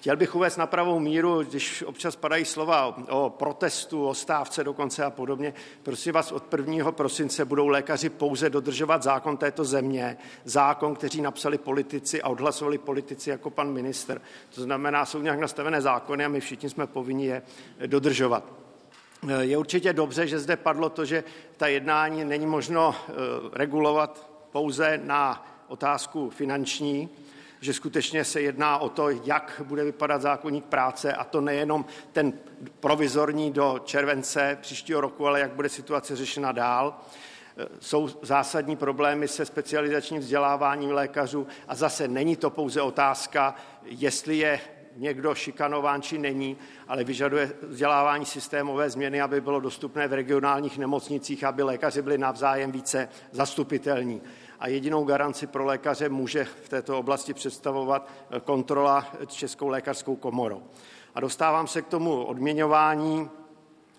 Chtěl 0.00 0.16
bych 0.16 0.34
uvést 0.34 0.56
na 0.56 0.66
pravou 0.66 0.98
míru, 0.98 1.42
když 1.42 1.82
občas 1.82 2.16
padají 2.16 2.44
slova 2.44 2.96
o 3.10 3.30
protestu, 3.30 4.06
o 4.06 4.14
stávce 4.14 4.64
dokonce 4.64 5.04
a 5.04 5.10
podobně. 5.10 5.54
Prosím 5.82 6.12
vás, 6.12 6.32
od 6.32 6.54
1. 6.54 6.92
prosince 6.92 7.44
budou 7.44 7.68
lékaři 7.68 8.08
pouze 8.08 8.50
dodržovat 8.50 9.02
zákon 9.02 9.36
této 9.36 9.64
země, 9.64 10.16
zákon, 10.44 10.94
který 10.94 11.20
napsali 11.20 11.58
politici 11.58 12.22
a 12.22 12.28
odhlasovali 12.28 12.78
politici 12.78 13.30
jako 13.30 13.50
pan 13.50 13.72
minister. 13.72 14.20
To 14.54 14.62
znamená, 14.62 15.06
jsou 15.06 15.22
nějak 15.22 15.38
nastavené 15.38 15.80
zákony 15.80 16.24
a 16.24 16.28
my 16.28 16.40
všichni 16.40 16.70
jsme 16.70 16.86
povinni 16.86 17.26
je 17.26 17.42
dodržovat. 17.86 18.44
Je 19.40 19.58
určitě 19.58 19.92
dobře, 19.92 20.26
že 20.26 20.38
zde 20.38 20.56
padlo 20.56 20.88
to, 20.88 21.04
že 21.04 21.24
ta 21.56 21.66
jednání 21.66 22.24
není 22.24 22.46
možno 22.46 22.94
eh, 23.08 23.12
regulovat 23.52 24.30
pouze 24.52 25.00
na 25.04 25.46
otázku 25.68 26.30
finanční, 26.30 27.08
že 27.60 27.72
skutečně 27.72 28.24
se 28.24 28.40
jedná 28.40 28.78
o 28.78 28.88
to, 28.88 29.08
jak 29.10 29.62
bude 29.64 29.84
vypadat 29.84 30.22
zákonník 30.22 30.64
práce 30.64 31.12
a 31.12 31.24
to 31.24 31.40
nejenom 31.40 31.84
ten 32.12 32.32
provizorní 32.80 33.50
do 33.50 33.80
července 33.84 34.58
příštího 34.60 35.00
roku, 35.00 35.26
ale 35.26 35.40
jak 35.40 35.50
bude 35.50 35.68
situace 35.68 36.16
řešena 36.16 36.52
dál. 36.52 37.00
Jsou 37.80 38.08
zásadní 38.22 38.76
problémy 38.76 39.28
se 39.28 39.46
specializačním 39.46 40.20
vzděláváním 40.20 40.90
lékařů 40.90 41.46
a 41.68 41.74
zase 41.74 42.08
není 42.08 42.36
to 42.36 42.50
pouze 42.50 42.82
otázka, 42.82 43.54
jestli 43.84 44.38
je 44.38 44.60
někdo 44.96 45.34
šikanován 45.34 46.02
či 46.02 46.18
není, 46.18 46.56
ale 46.88 47.04
vyžaduje 47.04 47.52
vzdělávání 47.62 48.26
systémové 48.26 48.90
změny, 48.90 49.20
aby 49.20 49.40
bylo 49.40 49.60
dostupné 49.60 50.08
v 50.08 50.12
regionálních 50.12 50.78
nemocnicích, 50.78 51.44
aby 51.44 51.62
lékaři 51.62 52.02
byli 52.02 52.18
navzájem 52.18 52.72
více 52.72 53.08
zastupitelní 53.32 54.22
a 54.60 54.68
jedinou 54.68 55.04
garanci 55.04 55.46
pro 55.46 55.64
lékaře 55.64 56.08
může 56.08 56.44
v 56.44 56.68
této 56.68 56.98
oblasti 56.98 57.34
představovat 57.34 58.10
eh, 58.30 58.40
kontrola 58.40 59.06
Českou 59.26 59.68
lékařskou 59.68 60.16
komorou. 60.16 60.62
A 61.14 61.20
dostávám 61.20 61.66
se 61.66 61.82
k 61.82 61.86
tomu 61.86 62.24
odměňování. 62.24 63.30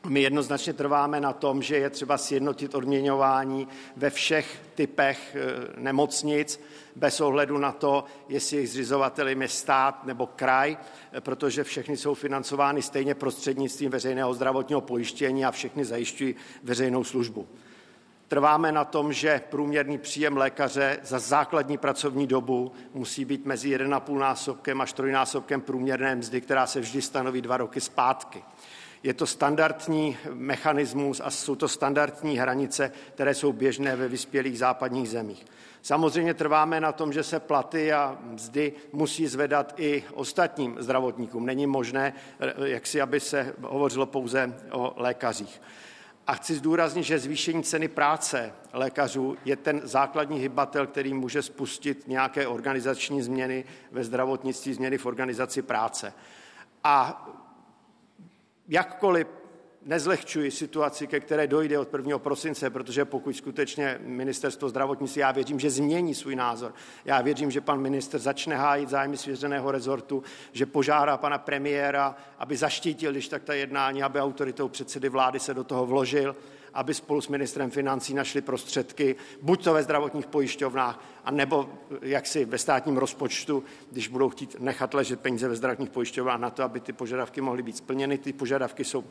My 0.07 0.21
jednoznačně 0.21 0.73
trváme 0.73 1.21
na 1.21 1.33
tom, 1.33 1.61
že 1.61 1.77
je 1.77 1.89
třeba 1.89 2.17
sjednotit 2.17 2.75
odměňování 2.75 3.67
ve 3.95 4.09
všech 4.09 4.61
typech 4.75 5.35
eh, 5.35 5.81
nemocnic, 5.81 6.61
bez 6.95 7.21
ohledu 7.21 7.57
na 7.57 7.71
to, 7.71 8.03
jestli 8.29 8.57
jejich 8.57 8.69
zřizovatelem 8.69 9.41
je 9.41 9.47
stát 9.47 10.05
nebo 10.05 10.27
kraj, 10.27 10.77
eh, 11.11 11.21
protože 11.21 11.63
všechny 11.63 11.97
jsou 11.97 12.13
financovány 12.13 12.81
stejně 12.81 13.15
prostřednictvím 13.15 13.91
veřejného 13.91 14.33
zdravotního 14.33 14.81
pojištění 14.81 15.45
a 15.45 15.51
všechny 15.51 15.85
zajišťují 15.85 16.35
veřejnou 16.63 17.03
službu. 17.03 17.47
Trváme 18.31 18.71
na 18.71 18.85
tom, 18.85 19.13
že 19.13 19.41
průměrný 19.49 19.97
příjem 19.97 20.37
lékaře 20.37 20.99
za 21.03 21.19
základní 21.19 21.77
pracovní 21.77 22.27
dobu 22.27 22.71
musí 22.93 23.25
být 23.25 23.45
mezi 23.45 23.77
1,5 23.77 24.17
násobkem 24.17 24.81
až 24.81 24.93
trojnásobkem 24.93 25.61
průměrné 25.61 26.15
mzdy, 26.15 26.41
která 26.41 26.67
se 26.67 26.79
vždy 26.79 27.01
stanoví 27.01 27.41
dva 27.41 27.57
roky 27.57 27.81
zpátky. 27.81 28.43
Je 29.03 29.13
to 29.13 29.27
standardní 29.27 30.17
mechanismus 30.33 31.21
a 31.23 31.29
jsou 31.29 31.55
to 31.55 31.67
standardní 31.67 32.37
hranice, 32.37 32.91
které 33.13 33.33
jsou 33.33 33.53
běžné 33.53 33.95
ve 33.95 34.07
vyspělých 34.07 34.57
západních 34.57 35.09
zemích. 35.09 35.45
Samozřejmě 35.81 36.33
trváme 36.33 36.81
na 36.81 36.91
tom, 36.91 37.13
že 37.13 37.23
se 37.23 37.39
platy 37.39 37.93
a 37.93 38.17
mzdy 38.23 38.73
musí 38.91 39.27
zvedat 39.27 39.73
i 39.77 40.03
ostatním 40.13 40.75
zdravotníkům. 40.79 41.45
Není 41.45 41.67
možné, 41.67 42.13
eh, 42.39 42.53
jak 42.69 42.87
si, 42.87 43.01
aby 43.01 43.19
se 43.19 43.53
hovořilo 43.61 44.05
pouze 44.05 44.55
o 44.71 44.93
lékařích. 44.97 45.61
A 46.27 46.33
chci 46.33 46.55
zdůraznit, 46.55 47.03
že 47.03 47.19
zvýšení 47.19 47.63
ceny 47.63 47.87
práce 47.87 48.53
lékařů 48.73 49.37
je 49.45 49.55
ten 49.55 49.81
základní 49.83 50.39
hybatel, 50.39 50.87
který 50.87 51.13
může 51.13 51.41
spustit 51.41 52.07
nějaké 52.07 52.47
organizační 52.47 53.21
změny 53.21 53.65
ve 53.91 54.03
zdravotnictví, 54.03 54.73
změny 54.73 54.97
v 54.97 55.05
organizaci 55.05 55.61
práce. 55.61 56.13
A 56.83 57.27
jakkoliv 58.67 59.27
nezlehčuji 59.85 60.51
situaci, 60.51 61.07
ke 61.07 61.19
které 61.19 61.47
dojde 61.47 61.79
od 61.79 61.93
1. 61.93 62.19
prosince, 62.19 62.69
protože 62.69 63.05
pokud 63.05 63.35
skutečně 63.35 63.99
ministerstvo 64.01 64.69
zdravotnictví, 64.69 65.19
já 65.19 65.31
věřím, 65.31 65.59
že 65.59 65.69
změní 65.69 66.15
svůj 66.15 66.35
názor. 66.35 66.73
Já 67.05 67.21
věřím, 67.21 67.51
že 67.51 67.61
pan 67.61 67.81
minister 67.81 68.19
začne 68.19 68.55
hájit 68.55 68.89
zájmy 68.89 69.17
svěřeného 69.17 69.71
rezortu, 69.71 70.23
že 70.51 70.65
požádá 70.65 71.17
pana 71.17 71.37
premiéra, 71.37 72.15
aby 72.37 72.57
zaštítil, 72.57 73.11
když 73.11 73.27
tak 73.27 73.43
ta 73.43 73.53
jednání, 73.53 74.03
aby 74.03 74.19
autoritou 74.19 74.69
předsedy 74.69 75.09
vlády 75.09 75.39
se 75.39 75.53
do 75.53 75.63
toho 75.63 75.85
vložil, 75.85 76.35
aby 76.73 76.93
spolu 76.93 77.21
s 77.21 77.27
ministrem 77.27 77.71
financí 77.71 78.13
našli 78.13 78.41
prostředky, 78.41 79.15
buď 79.41 79.63
to 79.63 79.73
ve 79.73 79.83
zdravotních 79.83 80.27
pojišťovnách, 80.27 81.05
a 81.25 81.31
nebo 81.31 81.69
jaksi 82.01 82.45
ve 82.45 82.57
státním 82.57 82.97
rozpočtu, 82.97 83.63
když 83.91 84.07
budou 84.07 84.29
chtít 84.29 84.55
nechat 84.59 84.93
ležet 84.93 85.19
peníze 85.19 85.47
ve 85.47 85.55
zdravotních 85.55 85.89
pojišťovnách 85.89 86.39
na 86.39 86.49
to, 86.49 86.63
aby 86.63 86.79
ty 86.79 86.93
požadavky 86.93 87.41
mohly 87.41 87.63
být 87.63 87.77
splněny. 87.77 88.17
Ty 88.17 88.33
požadavky 88.33 88.83
jsou 88.83 89.03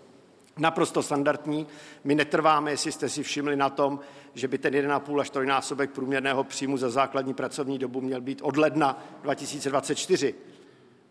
naprosto 0.60 1.02
standardní. 1.02 1.66
My 2.04 2.14
netrváme, 2.14 2.70
jestli 2.70 2.92
jste 2.92 3.08
si 3.08 3.22
všimli 3.22 3.56
na 3.56 3.70
tom, 3.70 4.00
že 4.34 4.48
by 4.48 4.58
ten 4.58 4.74
1,5 4.74 5.20
až 5.20 5.30
3 5.30 5.46
násobek 5.46 5.90
průměrného 5.90 6.44
příjmu 6.44 6.76
za 6.76 6.90
základní 6.90 7.34
pracovní 7.34 7.78
dobu 7.78 8.00
měl 8.00 8.20
být 8.20 8.40
od 8.42 8.56
ledna 8.56 9.04
2024. 9.22 10.34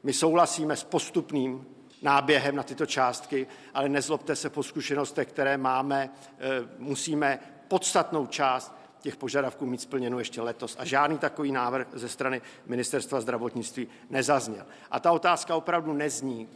My 0.04 0.14
souhlasíme 0.14 0.76
s 0.76 0.84
postupným 0.84 1.66
náběhem 2.02 2.56
na 2.56 2.64
tyto 2.64 2.86
částky, 2.86 3.48
ale 3.74 3.90
nezlobte 3.90 4.36
se 4.36 4.50
po 4.50 4.64
zkušenostech, 4.64 5.28
které 5.28 5.58
máme, 5.58 6.10
eh, 6.40 6.48
musíme 6.78 7.40
podstatnou 7.68 8.26
část 8.28 8.80
těch 9.02 9.16
požadavků 9.16 9.66
mít 9.66 9.82
splněno 9.82 10.20
ještě 10.20 10.42
letos. 10.42 10.76
A 10.80 10.86
žádný 10.86 11.18
takový 11.18 11.52
návrh 11.52 11.88
ze 11.94 12.10
strany 12.10 12.42
ministerstva 12.66 13.22
zdravotnictví 13.22 13.88
nezazněl. 14.10 14.66
A 14.92 15.00
ta 15.00 15.12
otázka 15.12 15.56
opravdu 15.56 15.94
nezní, 15.94 16.50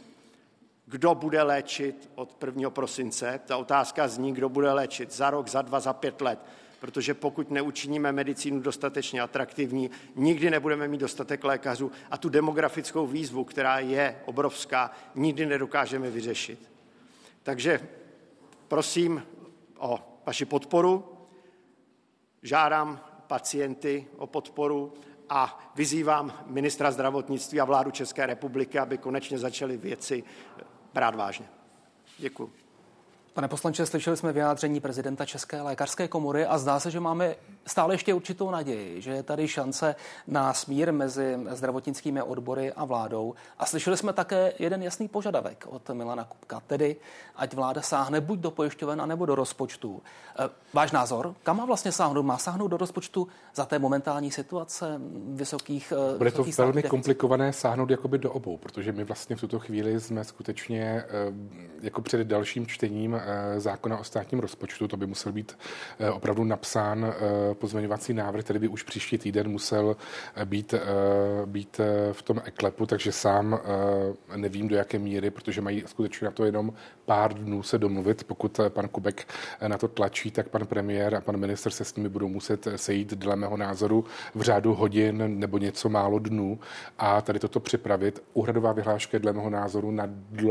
kdo 0.86 1.14
bude 1.14 1.42
léčit 1.42 2.10
od 2.14 2.44
1. 2.46 2.70
prosince. 2.70 3.40
Ta 3.46 3.56
otázka 3.56 4.08
zní, 4.08 4.32
kdo 4.32 4.48
bude 4.48 4.72
léčit 4.72 5.12
za 5.12 5.30
rok, 5.30 5.48
za 5.48 5.62
dva, 5.62 5.80
za 5.80 5.92
pět 5.92 6.20
let. 6.20 6.38
Protože 6.80 7.14
pokud 7.14 7.50
neučiníme 7.50 8.12
medicínu 8.12 8.60
dostatečně 8.60 9.20
atraktivní, 9.20 9.90
nikdy 10.16 10.50
nebudeme 10.50 10.88
mít 10.88 10.98
dostatek 10.98 11.44
lékařů 11.44 11.92
a 12.10 12.18
tu 12.18 12.28
demografickou 12.28 13.06
výzvu, 13.06 13.44
která 13.44 13.78
je 13.78 14.22
obrovská, 14.24 14.90
nikdy 15.14 15.46
nedokážeme 15.46 16.10
vyřešit. 16.10 16.70
Takže 17.42 17.88
prosím 18.68 19.22
o 19.78 19.98
vaši 20.26 20.44
podporu, 20.44 21.04
žádám 22.42 23.00
pacienty 23.26 24.06
o 24.16 24.26
podporu 24.26 24.92
a 25.28 25.72
vyzývám 25.74 26.44
ministra 26.46 26.90
zdravotnictví 26.90 27.60
a 27.60 27.64
vládu 27.64 27.90
České 27.90 28.26
republiky, 28.26 28.78
aby 28.78 28.98
konečně 28.98 29.38
začaly 29.38 29.76
věci 29.76 30.24
brát 30.94 31.14
vážně. 31.14 31.46
Děkuji. 32.18 32.63
Pane 33.34 33.48
poslanče, 33.48 33.86
slyšeli 33.86 34.16
jsme 34.16 34.32
vyjádření 34.32 34.80
prezidenta 34.80 35.24
České 35.24 35.60
lékařské 35.60 36.08
komory 36.08 36.46
a 36.46 36.58
zdá 36.58 36.80
se, 36.80 36.90
že 36.90 37.00
máme 37.00 37.34
stále 37.66 37.94
ještě 37.94 38.14
určitou 38.14 38.50
naději, 38.50 39.00
že 39.00 39.10
je 39.10 39.22
tady 39.22 39.48
šance 39.48 39.94
na 40.26 40.54
smír 40.54 40.92
mezi 40.92 41.38
zdravotnickými 41.50 42.22
odbory 42.22 42.72
a 42.72 42.84
vládou. 42.84 43.34
A 43.58 43.66
slyšeli 43.66 43.96
jsme 43.96 44.12
také 44.12 44.52
jeden 44.58 44.82
jasný 44.82 45.08
požadavek 45.08 45.66
od 45.68 45.90
Milana 45.90 46.24
Kupka, 46.24 46.62
tedy 46.66 46.96
ať 47.36 47.54
vláda 47.54 47.82
sáhne 47.82 48.20
buď 48.20 48.38
do 48.38 48.50
pojišťoven, 48.50 49.02
nebo 49.08 49.26
do 49.26 49.34
rozpočtu. 49.34 50.02
E, 50.38 50.50
váš 50.72 50.92
názor, 50.92 51.34
kam 51.42 51.56
má 51.56 51.64
vlastně 51.64 51.92
sáhnout? 51.92 52.22
Má 52.22 52.38
sáhnout 52.38 52.68
do 52.68 52.76
rozpočtu 52.76 53.28
za 53.54 53.64
té 53.64 53.78
momentální 53.78 54.30
situace 54.30 55.00
vysokých 55.34 55.92
e, 56.14 56.18
Bude 56.18 56.30
to 56.30 56.44
velmi 56.58 56.72
deficit? 56.72 56.90
komplikované 56.90 57.52
sáhnout 57.52 57.90
jakoby 57.90 58.18
do 58.18 58.32
obou, 58.32 58.56
protože 58.56 58.92
my 58.92 59.04
vlastně 59.04 59.36
v 59.36 59.40
tuto 59.40 59.58
chvíli 59.58 60.00
jsme 60.00 60.24
skutečně 60.24 60.82
e, 60.82 61.04
jako 61.82 62.02
před 62.02 62.26
dalším 62.26 62.66
čtením 62.66 63.23
zákona 63.56 63.98
o 63.98 64.04
státním 64.04 64.40
rozpočtu, 64.40 64.88
to 64.88 64.96
by 64.96 65.06
musel 65.06 65.32
být 65.32 65.58
opravdu 66.12 66.44
napsán 66.44 67.14
pozměňovací 67.54 68.14
návrh, 68.14 68.44
který 68.44 68.58
by 68.58 68.68
už 68.68 68.82
příští 68.82 69.18
týden 69.18 69.48
musel 69.48 69.96
eh, 70.36 70.44
být, 70.44 70.74
eh, 70.74 70.80
být 71.46 71.80
eh, 71.80 72.12
v 72.12 72.22
tom 72.22 72.40
eklepu, 72.44 72.86
takže 72.86 73.12
sám 73.12 73.58
nevím, 74.36 74.68
do 74.68 74.76
jaké 74.76 74.98
míry, 74.98 75.30
protože 75.30 75.60
mají 75.60 75.82
skutečně 75.86 76.24
na 76.24 76.30
to 76.30 76.44
jenom 76.44 76.72
pár 77.04 77.34
dnů 77.34 77.62
se 77.62 77.78
domluvit. 77.78 78.24
Pokud 78.24 78.60
pan 78.68 78.88
Kubek 78.88 79.28
na 79.66 79.78
to 79.78 79.88
tlačí, 79.88 80.30
tak 80.30 80.48
pan 80.48 80.66
premiér 80.66 81.14
a 81.14 81.20
pan 81.20 81.36
minister 81.36 81.72
se 81.72 81.84
s 81.84 81.96
nimi 81.96 82.08
budou 82.08 82.28
muset 82.28 82.68
sejít, 82.76 83.14
dle 83.14 83.36
mého 83.36 83.56
názoru, 83.56 84.04
v 84.34 84.42
řádu 84.42 84.74
hodin 84.74 85.38
nebo 85.38 85.58
něco 85.58 85.88
málo 85.88 86.18
dnů 86.18 86.58
a 86.98 87.20
tady 87.20 87.38
toto 87.38 87.60
připravit. 87.60 88.22
Úhradová 88.32 88.72
vyhláška 88.72 89.16
je 89.16 89.20
dle 89.20 89.32
mého 89.32 89.50
názoru 89.50 89.90
na 89.90 90.08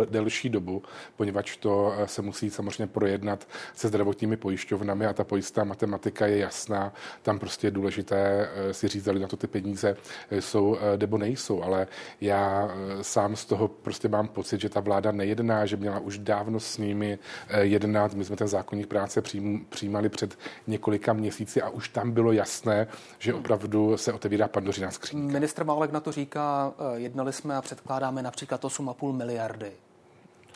delší 0.10 0.50
dobu, 0.50 0.84
poněvadž 1.18 1.58
to 1.58 1.94
se 2.06 2.22
musí 2.22 2.50
samozřejmě 2.50 2.63
projednat 2.88 3.48
se 3.76 3.88
zdravotními 3.88 4.38
pojišťovnami 4.38 5.06
a 5.06 5.14
ta 5.14 5.24
pojistá 5.24 5.64
matematika 5.64 6.26
je 6.26 6.38
jasná. 6.38 6.94
Tam 7.22 7.40
prostě 7.40 7.68
je 7.68 7.72
důležité 7.72 8.50
eh, 8.54 8.74
si 8.74 8.88
říct, 8.88 9.06
na 9.06 9.28
to 9.28 9.38
ty 9.38 9.48
peníze 9.48 9.98
eh, 10.32 10.42
jsou 10.42 10.78
eh, 10.78 10.98
nebo 10.98 11.18
nejsou, 11.18 11.64
ale 11.64 11.88
já 12.22 12.72
sám 13.02 13.36
z 13.36 13.46
toho 13.46 13.68
prostě 13.68 14.08
mám 14.08 14.28
pocit, 14.28 14.62
že 14.62 14.70
ta 14.70 14.80
vláda 14.80 15.12
nejedná, 15.12 15.66
že 15.66 15.78
měla 15.78 16.00
už 16.00 16.18
dávno 16.18 16.60
s 16.60 16.78
nimi 16.78 17.20
jednat. 17.62 18.14
My 18.14 18.26
jsme 18.26 18.36
ten 18.36 18.48
zákonník 18.48 18.88
práce 18.88 19.22
přijímali 19.70 20.10
před 20.10 20.38
několika 20.68 21.14
měsíci 21.14 21.62
a 21.62 21.70
už 21.70 21.90
tam 21.90 22.12
bylo 22.12 22.32
jasné, 22.32 22.88
že 23.20 23.34
opravdu 23.34 23.98
se 23.98 24.14
otevírá 24.14 24.48
pandořina 24.48 24.92
skřínka. 24.92 25.34
Ministr 25.34 25.64
Válek 25.64 25.92
na 25.92 26.00
to 26.00 26.12
říká, 26.12 26.74
jednali 26.94 27.34
jsme 27.34 27.56
a 27.56 27.62
předkládáme 27.62 28.22
například 28.22 28.64
8,5 28.64 29.12
miliardy 29.12 29.72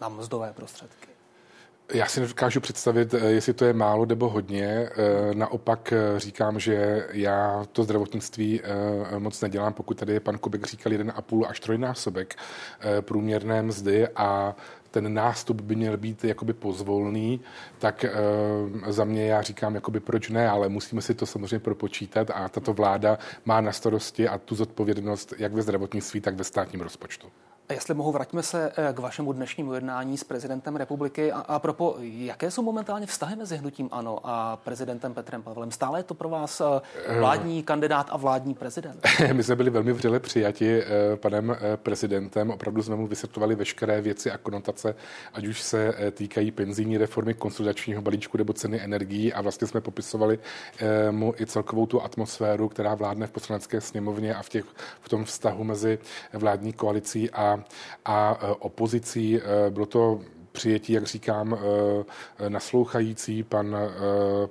na 0.02 0.10
mzdové 0.10 0.54
prostředky. 0.54 1.17
Já 1.94 2.06
si 2.06 2.20
nedokážu 2.20 2.60
představit, 2.60 3.14
eh, 3.14 3.18
jestli 3.18 3.54
to 3.54 3.66
je 3.66 3.74
málo 3.74 4.06
nebo 4.06 4.30
hodně. 4.30 4.66
Eh, 4.66 4.90
naopak 5.34 5.94
eh, 5.94 6.20
říkám, 6.20 6.60
že 6.60 7.08
já 7.12 7.66
to 7.72 7.84
zdravotnictví 7.84 8.62
moc 9.18 9.42
nedělám, 9.42 9.74
pokud 9.74 9.98
tady 9.98 10.20
pan 10.20 10.38
Kubek 10.38 10.68
říkal 10.68 10.94
1,5 10.94 11.46
až 11.46 11.60
trojnásobek 11.60 12.36
průměrné 13.02 13.62
mzdy 13.62 14.08
a 14.16 14.56
ten 14.92 15.14
nástup 15.14 15.62
by 15.62 15.76
měl 15.76 15.98
být 15.98 16.24
jakoby 16.24 16.54
pozvolný, 16.54 17.42
tak 17.80 18.06
e, 18.06 18.12
za 18.88 19.04
mě 19.04 19.28
já 19.28 19.42
říkám, 19.42 19.76
jakoby 19.76 20.00
proč 20.00 20.30
ne, 20.30 20.50
ale 20.50 20.70
musíme 20.70 21.02
si 21.02 21.14
to 21.14 21.26
samozřejmě 21.26 21.60
propočítat 21.60 22.32
a 22.34 22.50
tato 22.50 22.74
vláda 22.74 23.18
má 23.46 23.62
na 23.62 23.72
starosti 23.72 24.28
a 24.28 24.38
tu 24.38 24.56
zodpovědnost 24.56 25.34
jak 25.38 25.54
ve 25.54 25.62
zdravotnictví, 25.62 26.22
tak 26.22 26.36
ve 26.36 26.44
státním 26.44 26.82
rozpočtu. 26.82 27.28
A 27.70 27.74
jestli 27.74 27.94
mohu, 27.94 28.12
vraťme 28.12 28.44
se 28.44 28.72
eh, 28.78 28.94
k 28.94 29.00
vašemu 29.00 29.34
dnešnímu 29.34 29.74
jednání 29.74 30.18
s 30.18 30.24
prezidentem 30.24 30.76
republiky. 30.76 31.32
A, 31.32 31.40
a 31.40 31.60
propo, 31.60 31.96
jaké 32.00 32.52
jsou 32.52 32.62
momentálně 32.62 33.06
vztahy 33.06 33.36
mezi 33.36 33.58
hnutím 33.58 33.90
ANO 33.92 34.20
a 34.24 34.58
prezidentem 34.58 35.14
Petrem 35.14 35.44
Pavlem? 35.44 35.72
Stále 35.72 36.00
je 36.00 36.04
to 36.04 36.14
pro 36.14 36.30
vás 36.30 36.62
eh, 36.62 37.20
vládní 37.20 37.64
kandidát 37.64 38.08
a 38.10 38.18
vládní 38.18 38.54
prezident? 38.54 39.08
My 39.34 39.44
jsme 39.44 39.56
byli 39.56 39.70
velmi 39.70 39.94
vřele 39.94 40.20
přijati 40.20 40.82
eh, 40.82 41.16
panem 41.16 41.58
prezidentem. 41.76 42.52
Opravdu 42.52 42.84
jsme 42.84 42.96
mu 42.96 43.08
vysvětlovali 43.08 43.56
veškeré 43.56 44.02
věci 44.02 44.32
a 44.32 44.38
konotace, 44.38 44.96
ať 45.34 45.46
už 45.46 45.62
se 45.62 45.94
týkají 46.12 46.52
penzijní 46.52 46.98
reformy, 46.98 47.34
konsolidačního 47.34 48.02
balíčku 48.02 48.38
nebo 48.38 48.54
ceny 48.54 48.82
energií. 48.82 49.34
A 49.34 49.42
vlastně 49.42 49.68
jsme 49.68 49.82
popisovali 49.82 50.40
mu 51.12 51.34
i 51.40 51.46
celkovou 51.46 51.86
tu 51.86 52.02
atmosféru, 52.02 52.70
která 52.70 52.96
vládne 52.96 53.28
v 53.28 53.32
poslanecké 53.32 53.82
sněmovně 53.82 54.36
a 54.36 54.42
v, 54.42 54.50
těch, 54.50 54.66
v 55.02 55.10
tom 55.10 55.26
vztahu 55.26 55.64
mezi 55.64 56.00
vládní 56.34 56.74
koalicí 56.74 57.32
a 57.32 57.57
a, 58.06 58.40
e, 58.42 58.52
opozicí. 58.52 59.38
E, 59.38 59.70
bylo 59.70 59.86
to 59.86 60.22
přijetí, 60.58 60.94
jak 60.94 61.06
říkám, 61.06 61.58
naslouchající. 62.48 63.44
Pan 63.44 63.78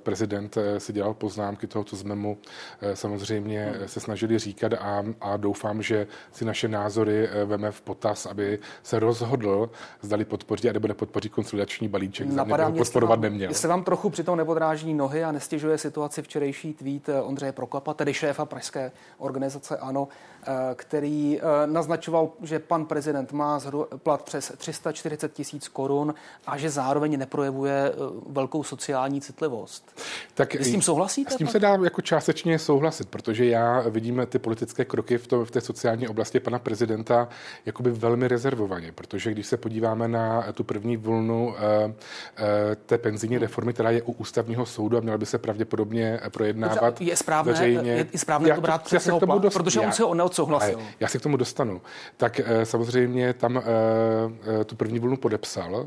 prezident 0.03 0.57
si 0.77 0.93
dělal 0.93 1.13
poznámky 1.13 1.67
toho, 1.67 1.83
co 1.83 1.97
jsme 1.97 2.15
mu 2.15 2.37
samozřejmě 2.93 3.73
se 3.85 3.99
snažili 3.99 4.39
říkat 4.39 4.73
a, 4.73 5.03
a 5.21 5.37
doufám, 5.37 5.81
že 5.81 6.07
si 6.31 6.45
naše 6.45 6.67
názory 6.67 7.29
veme 7.45 7.71
v 7.71 7.81
potaz, 7.81 8.25
aby 8.25 8.59
se 8.83 8.99
rozhodl, 8.99 9.69
zdali 10.01 10.25
podpoří 10.25 10.69
a 10.69 10.73
nebo 10.73 10.87
nepodpoří 10.87 11.29
konsolidační 11.29 11.87
balíček. 11.87 12.27
Napadá 12.27 12.69
mě, 12.69 12.77
podporovat 12.77 13.15
vám, 13.15 13.21
neměl. 13.21 13.49
Jestli 13.49 13.67
vám 13.67 13.83
trochu 13.83 14.09
přitom 14.09 14.37
nepodráží 14.37 14.93
nohy 14.93 15.23
a 15.23 15.31
nestěžuje 15.31 15.77
situaci 15.77 16.21
včerejší 16.21 16.73
tweet 16.73 17.09
Ondřeje 17.23 17.51
Prokopa, 17.51 17.93
tedy 17.93 18.13
šéfa 18.13 18.45
pražské 18.45 18.91
organizace 19.17 19.77
ANO, 19.77 20.07
Eh, 20.47 20.75
který 20.75 21.39
eh, 21.39 21.67
naznačoval, 21.67 22.29
že 22.41 22.59
pan 22.59 22.85
prezident 22.85 23.31
má 23.31 23.59
plat 23.97 24.21
přes 24.21 24.53
340 24.57 25.33
tisíc 25.33 25.67
korun 25.67 25.96
a 26.47 26.57
že 26.57 26.69
zároveň 26.69 27.19
neprojevuje 27.19 27.91
eh, 27.91 27.95
velkou 28.29 28.63
sociální 28.63 29.21
citlivost. 29.21 30.01
Tak 30.33 30.53
Vy 30.53 30.63
s 30.63 30.71
tím 30.71 30.81
souhlasíte? 30.81 31.31
S 31.31 31.35
tím 31.35 31.47
pak? 31.47 31.51
se 31.51 31.59
dá 31.59 31.77
jako 31.83 32.01
částečně 32.01 32.59
souhlasit, 32.59 33.09
protože 33.09 33.45
já 33.45 33.79
vidím 33.89 34.21
ty 34.29 34.39
politické 34.39 34.85
kroky 34.85 35.17
v, 35.17 35.27
to, 35.27 35.45
v 35.45 35.51
té 35.51 35.61
sociální 35.61 36.07
oblasti 36.07 36.39
pana 36.39 36.59
prezidenta 36.59 37.27
jakoby 37.65 37.91
velmi 37.91 38.27
rezervovaně, 38.27 38.91
protože 38.91 39.31
když 39.31 39.47
se 39.47 39.57
podíváme 39.57 40.07
na 40.07 40.51
tu 40.53 40.63
první 40.63 40.97
vlnu 40.97 41.55
té 42.85 42.97
penzijní 42.97 43.37
reformy, 43.37 43.73
která 43.73 43.89
je 43.89 44.01
u 44.01 44.11
ústavního 44.11 44.65
soudu 44.65 44.97
a 44.97 44.99
měla 44.99 45.17
by 45.17 45.25
se 45.25 45.37
pravděpodobně 45.37 46.19
projednávat 46.29 47.01
je 47.07 47.15
správné, 47.15 47.51
veřejně. 47.51 47.91
Je, 47.91 48.07
je 48.13 48.19
správné 48.19 48.49
já, 48.49 48.55
to 48.55 48.61
brát 48.61 48.83
přes 48.83 49.05
jeho 49.05 49.19
plat, 49.19 49.53
protože 49.53 49.79
já, 49.79 49.87
on 49.87 49.93
se 49.93 50.03
ho 50.03 50.29
souhlasil. 50.31 50.79
Já 50.99 51.07
se 51.07 51.19
k 51.19 51.21
tomu 51.21 51.37
dostanu. 51.37 51.81
Tak 52.17 52.39
eh, 52.39 52.65
samozřejmě 52.65 53.33
tam 53.33 53.57
eh, 53.57 53.61
eh, 54.61 54.63
tu 54.63 54.75
první 54.75 54.99
vlnu 54.99 55.17
podepsal 55.17 55.86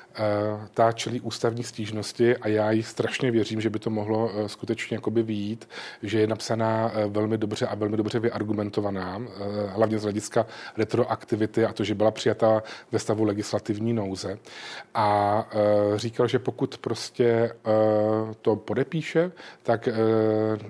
ta 0.73 0.91
čelí 0.91 1.21
ústavní 1.21 1.63
stížnosti 1.63 2.37
a 2.37 2.47
já 2.47 2.71
jí 2.71 2.83
strašně 2.83 3.31
věřím, 3.31 3.61
že 3.61 3.69
by 3.69 3.79
to 3.79 3.89
mohlo 3.89 4.31
eh, 4.33 4.49
skutečně 4.49 4.95
jakoby 4.95 5.23
výjít, 5.23 5.69
že 6.03 6.19
je 6.19 6.27
napsaná 6.27 6.91
eh, 6.93 7.07
velmi 7.07 7.37
dobře 7.37 7.67
a 7.67 7.75
velmi 7.75 7.97
dobře 7.97 8.19
vyargumentovaná, 8.19 9.21
hlavně 9.67 9.99
z 9.99 10.03
hlediska 10.03 10.45
retroaktivity 10.77 11.65
a 11.65 11.73
to, 11.73 11.83
že 11.83 11.95
byla 11.95 12.11
přijata 12.11 12.63
ve 12.91 12.99
stavu 12.99 13.23
legislativní 13.23 13.93
nouze. 13.93 14.37
A 14.93 15.47
říkal, 15.95 16.27
že 16.27 16.39
pokud 16.39 16.77
prostě 16.77 17.51
to 18.41 18.55
podepíše, 18.55 19.31
tak 19.63 19.89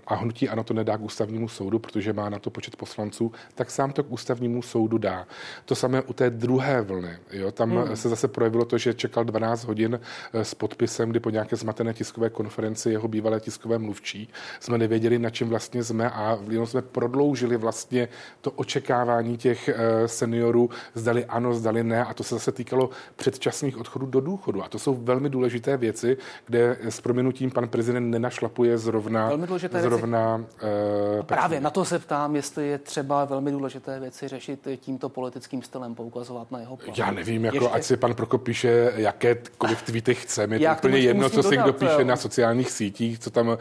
a 0.08 0.16
hnutí 0.16 0.50
ano 0.50 0.64
to 0.64 0.74
nedá 0.74 0.98
k 0.98 1.02
ústavnímu 1.02 1.48
soudu, 1.48 1.80
protože 1.80 2.14
má 2.14 2.30
na 2.30 2.40
to 2.40 2.50
počet 2.50 2.76
poslanců, 2.76 3.32
tak 3.56 3.72
sám 3.72 3.92
to 3.92 4.04
k 4.04 4.12
ústavnímu 4.12 4.62
soudu 4.62 4.98
dá. 4.98 5.28
To 5.66 5.76
samé 5.76 6.02
u 6.02 6.14
té 6.14 6.30
druhé 6.30 6.82
vlny. 6.82 7.18
Jo? 7.32 7.52
Tam 7.52 7.72
hmm. 7.72 7.96
se 7.96 8.10
zase 8.10 8.28
projevilo 8.28 8.66
to, 8.66 8.78
že 8.78 8.94
čekal 8.94 9.26
12 9.32 9.64
hodin 9.64 10.00
eh, 10.34 10.46
s 10.46 10.54
podpisem, 10.54 11.10
kdy 11.10 11.20
po 11.20 11.30
nějaké 11.30 11.56
zmatené 11.56 11.94
tiskové 11.94 12.30
konferenci 12.30 12.90
jeho 12.90 13.08
bývalé 13.08 13.40
tiskové 13.40 13.78
mluvčí 13.78 14.30
jsme 14.60 14.78
nevěděli, 14.78 15.20
na 15.20 15.30
čem 15.30 15.50
vlastně 15.50 15.84
jsme 15.84 16.10
a 16.10 16.40
jenom 16.50 16.68
jsme 16.68 16.82
prodloužili 16.82 17.58
vlastně 17.58 18.08
to 18.42 18.52
očekávání 18.52 19.38
těch 19.38 19.70
eh, 19.70 20.08
seniorů, 20.08 20.70
zdali 20.94 21.26
ano, 21.26 21.54
zdali 21.54 21.84
ne 21.84 22.06
a 22.06 22.14
to 22.14 22.24
se 22.24 22.36
zase 22.36 22.52
týkalo 22.52 22.90
předčasných 23.16 23.78
odchodů 23.78 24.06
do 24.06 24.22
důchodu. 24.22 24.64
A 24.64 24.70
to 24.70 24.80
jsou 24.80 24.94
velmi 24.94 25.30
důležité 25.30 25.78
věci, 25.78 26.18
kde 26.46 26.78
s 26.82 27.02
prominutím 27.02 27.52
pan 27.52 27.68
prezident 27.68 28.12
nenašlapuje 28.12 28.78
zrovna, 28.78 29.28
velmi 29.28 29.48
zrovna 29.82 30.36
uh, 30.36 31.26
Právě 31.26 31.62
na 31.62 31.70
to 31.70 31.86
se 31.86 32.00
ptám, 32.00 32.36
jestli 32.36 32.68
je 32.68 32.78
třeba 32.78 33.26
velmi 33.26 33.52
důležité 33.52 34.00
věci 34.00 34.28
řešit 34.28 34.68
tímto 34.78 35.10
politickým 35.10 35.62
stylem, 35.62 35.96
poukazovat 35.96 36.52
na 36.52 36.60
jeho 36.60 36.78
plán. 36.78 36.96
Já 36.98 37.12
nevím, 37.12 37.46
jako 37.46 37.56
Ještě... 37.56 37.70
ať 37.70 37.84
si 37.84 37.98
pan 37.98 38.14
Prokop 38.14 38.44
píše, 38.44 38.94
jak 38.96 39.21
jakékoliv 39.24 39.82
tweety 39.82 40.16
chce. 40.16 40.48
Je 40.52 40.70
to 40.70 40.76
úplně 40.76 40.98
jedno, 40.98 41.30
co 41.30 41.44
si 41.44 41.58
kdo 41.58 41.74
píše 41.74 42.04
na 42.04 42.16
sociálních 42.16 42.72
sítích, 42.72 43.20
co 43.20 43.30
tam 43.30 43.48
uh, 43.48 43.56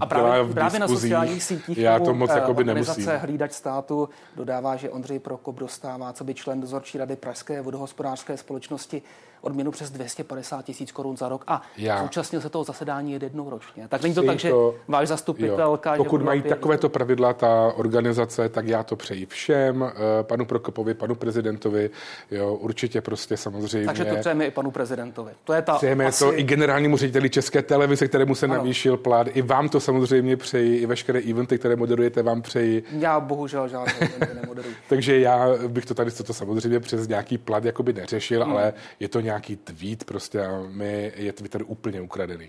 A 0.00 0.06
právě, 0.06 0.42
v 0.42 0.54
právě 0.54 0.80
na 0.80 0.88
sociálních 0.88 1.42
sítích 1.42 1.78
já 1.78 1.98
to 1.98 2.14
moc 2.14 2.30
uh, 2.48 2.56
by 2.56 2.64
nemusím. 2.64 3.06
Hlídač 3.18 3.52
státu 3.52 4.08
dodává, 4.36 4.76
že 4.76 4.90
Ondřej 4.90 5.18
Prokop 5.18 5.58
dostává, 5.58 6.12
co 6.12 6.24
by 6.24 6.34
člen 6.34 6.60
dozorčí 6.60 6.98
rady 6.98 7.16
Pražské 7.16 7.62
vodohospodářské 7.62 8.36
společnosti 8.36 9.02
odměnu 9.42 9.70
přes 9.70 9.90
250 9.90 10.64
tisíc 10.64 10.92
korun 10.92 11.16
za 11.16 11.28
rok 11.28 11.44
a 11.46 11.62
Já. 11.76 12.02
zúčastnil 12.02 12.40
se 12.40 12.48
toho 12.48 12.64
zasedání 12.64 13.12
jednou 13.12 13.50
ročně. 13.50 13.88
Tak 13.88 14.02
není 14.02 14.14
to 14.14 14.22
tak, 14.22 14.38
že 14.38 14.50
to, 14.50 14.74
váš 14.88 15.08
zastupitelka... 15.08 15.94
Jo. 15.94 16.04
Pokud 16.04 16.22
mají 16.22 16.42
takovéto 16.42 16.88
pravidla 16.88 17.32
ta 17.32 17.72
organizace, 17.76 18.48
tak 18.48 18.66
já 18.66 18.82
to 18.82 18.96
přeji 18.96 19.26
všem, 19.26 19.82
eh, 19.82 20.22
panu 20.22 20.44
Prokopovi, 20.44 20.94
panu 20.94 21.14
prezidentovi, 21.14 21.90
jo, 22.30 22.54
určitě 22.54 23.00
prostě 23.00 23.36
samozřejmě. 23.36 23.86
Takže 23.86 24.04
to 24.04 24.16
přejeme 24.16 24.46
i 24.46 24.50
panu 24.50 24.70
prezidentovi. 24.72 25.32
To 25.44 25.52
je 25.52 25.62
ta 25.62 25.74
přejeme 25.74 26.06
asi... 26.06 26.24
to 26.24 26.38
i 26.38 26.42
generálnímu 26.42 26.96
řediteli 26.96 27.30
České 27.30 27.62
televize, 27.62 28.08
kterému 28.08 28.34
se 28.34 28.46
ano. 28.46 28.54
navýšil 28.54 28.96
plát. 28.96 29.26
I 29.34 29.42
vám 29.42 29.68
to 29.68 29.80
samozřejmě 29.80 30.36
přeji, 30.36 30.78
i 30.78 30.86
veškeré 30.86 31.20
eventy, 31.30 31.58
které 31.58 31.76
moderujete, 31.76 32.22
vám 32.22 32.42
přeji. 32.42 32.82
Já 32.98 33.20
bohužel 33.20 33.68
žádné 33.68 33.92
nemoderuji. 34.34 34.74
Takže 34.88 35.20
já 35.20 35.48
bych 35.68 35.86
to 35.86 35.94
tady 35.94 36.10
to 36.10 36.34
samozřejmě 36.34 36.80
přes 36.80 37.08
nějaký 37.08 37.38
plat 37.38 37.64
jakoby 37.64 37.92
neřešil, 37.92 38.44
hmm. 38.44 38.52
ale 38.52 38.72
je 39.00 39.08
to 39.08 39.20
nějak 39.20 39.42
nějaký 39.42 39.56
tweet 39.56 40.04
prostě 40.04 40.46
a 40.46 40.62
my 40.68 41.12
je 41.16 41.32
Twitter 41.32 41.62
úplně 41.66 42.00
ukradený. 42.00 42.48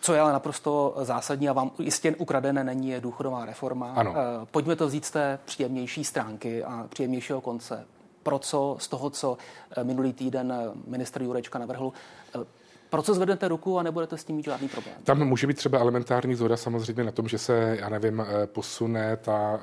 Co 0.00 0.14
je 0.14 0.20
ale 0.20 0.32
naprosto 0.32 0.94
zásadní 1.02 1.48
a 1.48 1.52
vám 1.52 1.70
jistě 1.78 2.14
ukradené 2.16 2.64
není, 2.64 2.88
je 2.88 3.00
důchodová 3.00 3.44
reforma. 3.44 3.92
Ano. 3.92 4.14
Eh, 4.16 4.46
pojďme 4.50 4.76
to 4.76 4.86
vzít 4.86 5.04
z 5.04 5.10
té 5.10 5.38
příjemnější 5.44 6.04
stránky 6.04 6.64
a 6.64 6.86
příjemnějšího 6.88 7.40
konce. 7.40 7.86
Pro 8.22 8.38
co 8.38 8.76
z 8.78 8.88
toho, 8.88 9.10
co 9.10 9.36
eh, 9.76 9.84
minulý 9.84 10.12
týden 10.12 10.52
eh, 10.52 10.70
ministr 10.86 11.22
Jurečka 11.22 11.58
navrhl, 11.58 11.92
pro 12.92 13.02
co 13.02 13.14
zvednete 13.14 13.48
ruku 13.48 13.78
a 13.78 13.82
nebudete 13.82 14.18
s 14.18 14.24
tím 14.24 14.36
mít 14.36 14.44
žádný 14.44 14.68
problém? 14.68 14.94
Tam 15.04 15.24
může 15.24 15.46
být 15.46 15.56
třeba 15.56 15.78
elementární 15.78 16.34
zhoda 16.34 16.56
samozřejmě 16.56 17.04
na 17.04 17.12
tom, 17.12 17.28
že 17.28 17.38
se, 17.38 17.76
já 17.80 17.88
nevím, 17.88 18.20
eh, 18.20 18.46
posune 18.46 19.16
ta 19.16 19.60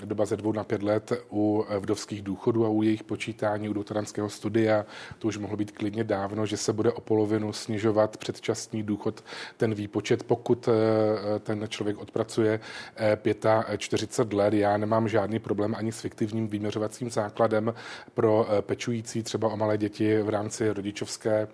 eh, 0.00 0.06
doba 0.06 0.24
ze 0.26 0.36
dvou 0.36 0.52
na 0.52 0.64
pět 0.64 0.82
let 0.82 1.12
u 1.32 1.64
eh, 1.68 1.78
vdovských 1.78 2.22
důchodů 2.22 2.66
a 2.66 2.68
u 2.68 2.82
jejich 2.82 3.04
počítání, 3.04 3.68
u 3.68 3.72
doktorantského 3.72 4.30
studia. 4.30 4.86
To 5.18 5.28
už 5.28 5.38
mohlo 5.38 5.56
být 5.56 5.70
klidně 5.70 6.04
dávno, 6.04 6.46
že 6.46 6.56
se 6.56 6.72
bude 6.72 6.92
o 6.92 7.00
polovinu 7.00 7.52
snižovat 7.52 8.16
předčasný 8.16 8.82
důchod, 8.82 9.24
ten 9.56 9.74
výpočet, 9.74 10.22
pokud 10.22 10.68
ten 11.40 11.64
člověk 11.68 11.98
odpracuje 11.98 12.60
45 13.76 14.36
let. 14.36 14.54
Já 14.54 14.76
nemám 14.76 15.08
žádný 15.08 15.38
problém 15.38 15.74
ani 15.78 15.92
s 15.92 16.00
fiktivním 16.00 16.48
vyměřovacím 16.48 17.10
základem 17.10 17.74
pro 18.14 18.46
pečující 18.60 19.22
třeba 19.22 19.48
o 19.48 19.56
malé 19.56 19.78
děti 19.78 20.22
v 20.22 20.28
rámci 20.28 20.72
rodičovské 20.72 21.48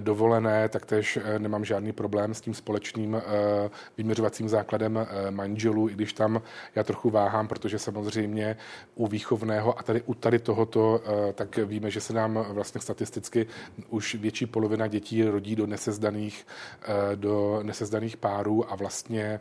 dovolené 0.00 0.63
taktéž 0.68 1.16
eh, 1.16 1.38
nemám 1.38 1.64
žádný 1.64 1.92
problém 1.92 2.34
s 2.34 2.40
tím 2.40 2.54
společným 2.54 3.14
eh, 3.14 3.20
vyměřovacím 3.96 4.48
základem 4.48 4.98
eh, 4.98 5.30
manželů, 5.30 5.88
i 5.88 5.92
když 5.92 6.12
tam 6.12 6.42
já 6.74 6.82
trochu 6.84 7.10
váhám, 7.10 7.48
protože 7.48 7.78
samozřejmě 7.78 8.56
u 8.94 9.06
výchovného 9.06 9.78
a 9.78 9.82
tady 9.82 10.02
u 10.02 10.14
tady 10.14 10.38
tohoto, 10.38 11.02
tak 11.34 11.56
víme, 11.56 11.90
že 11.90 12.00
se 12.00 12.12
nám 12.12 12.46
vlastně 12.48 12.80
statisticky 12.80 13.46
už 13.90 14.14
větší 14.14 14.46
polovina 14.46 14.86
dětí 14.86 15.24
rodí 15.24 15.56
do 15.56 15.66
nesezdaných, 15.66 16.46
do 17.14 17.60
nesezdaných 17.62 18.16
párů 18.16 18.72
a 18.72 18.76
vlastně 18.76 19.40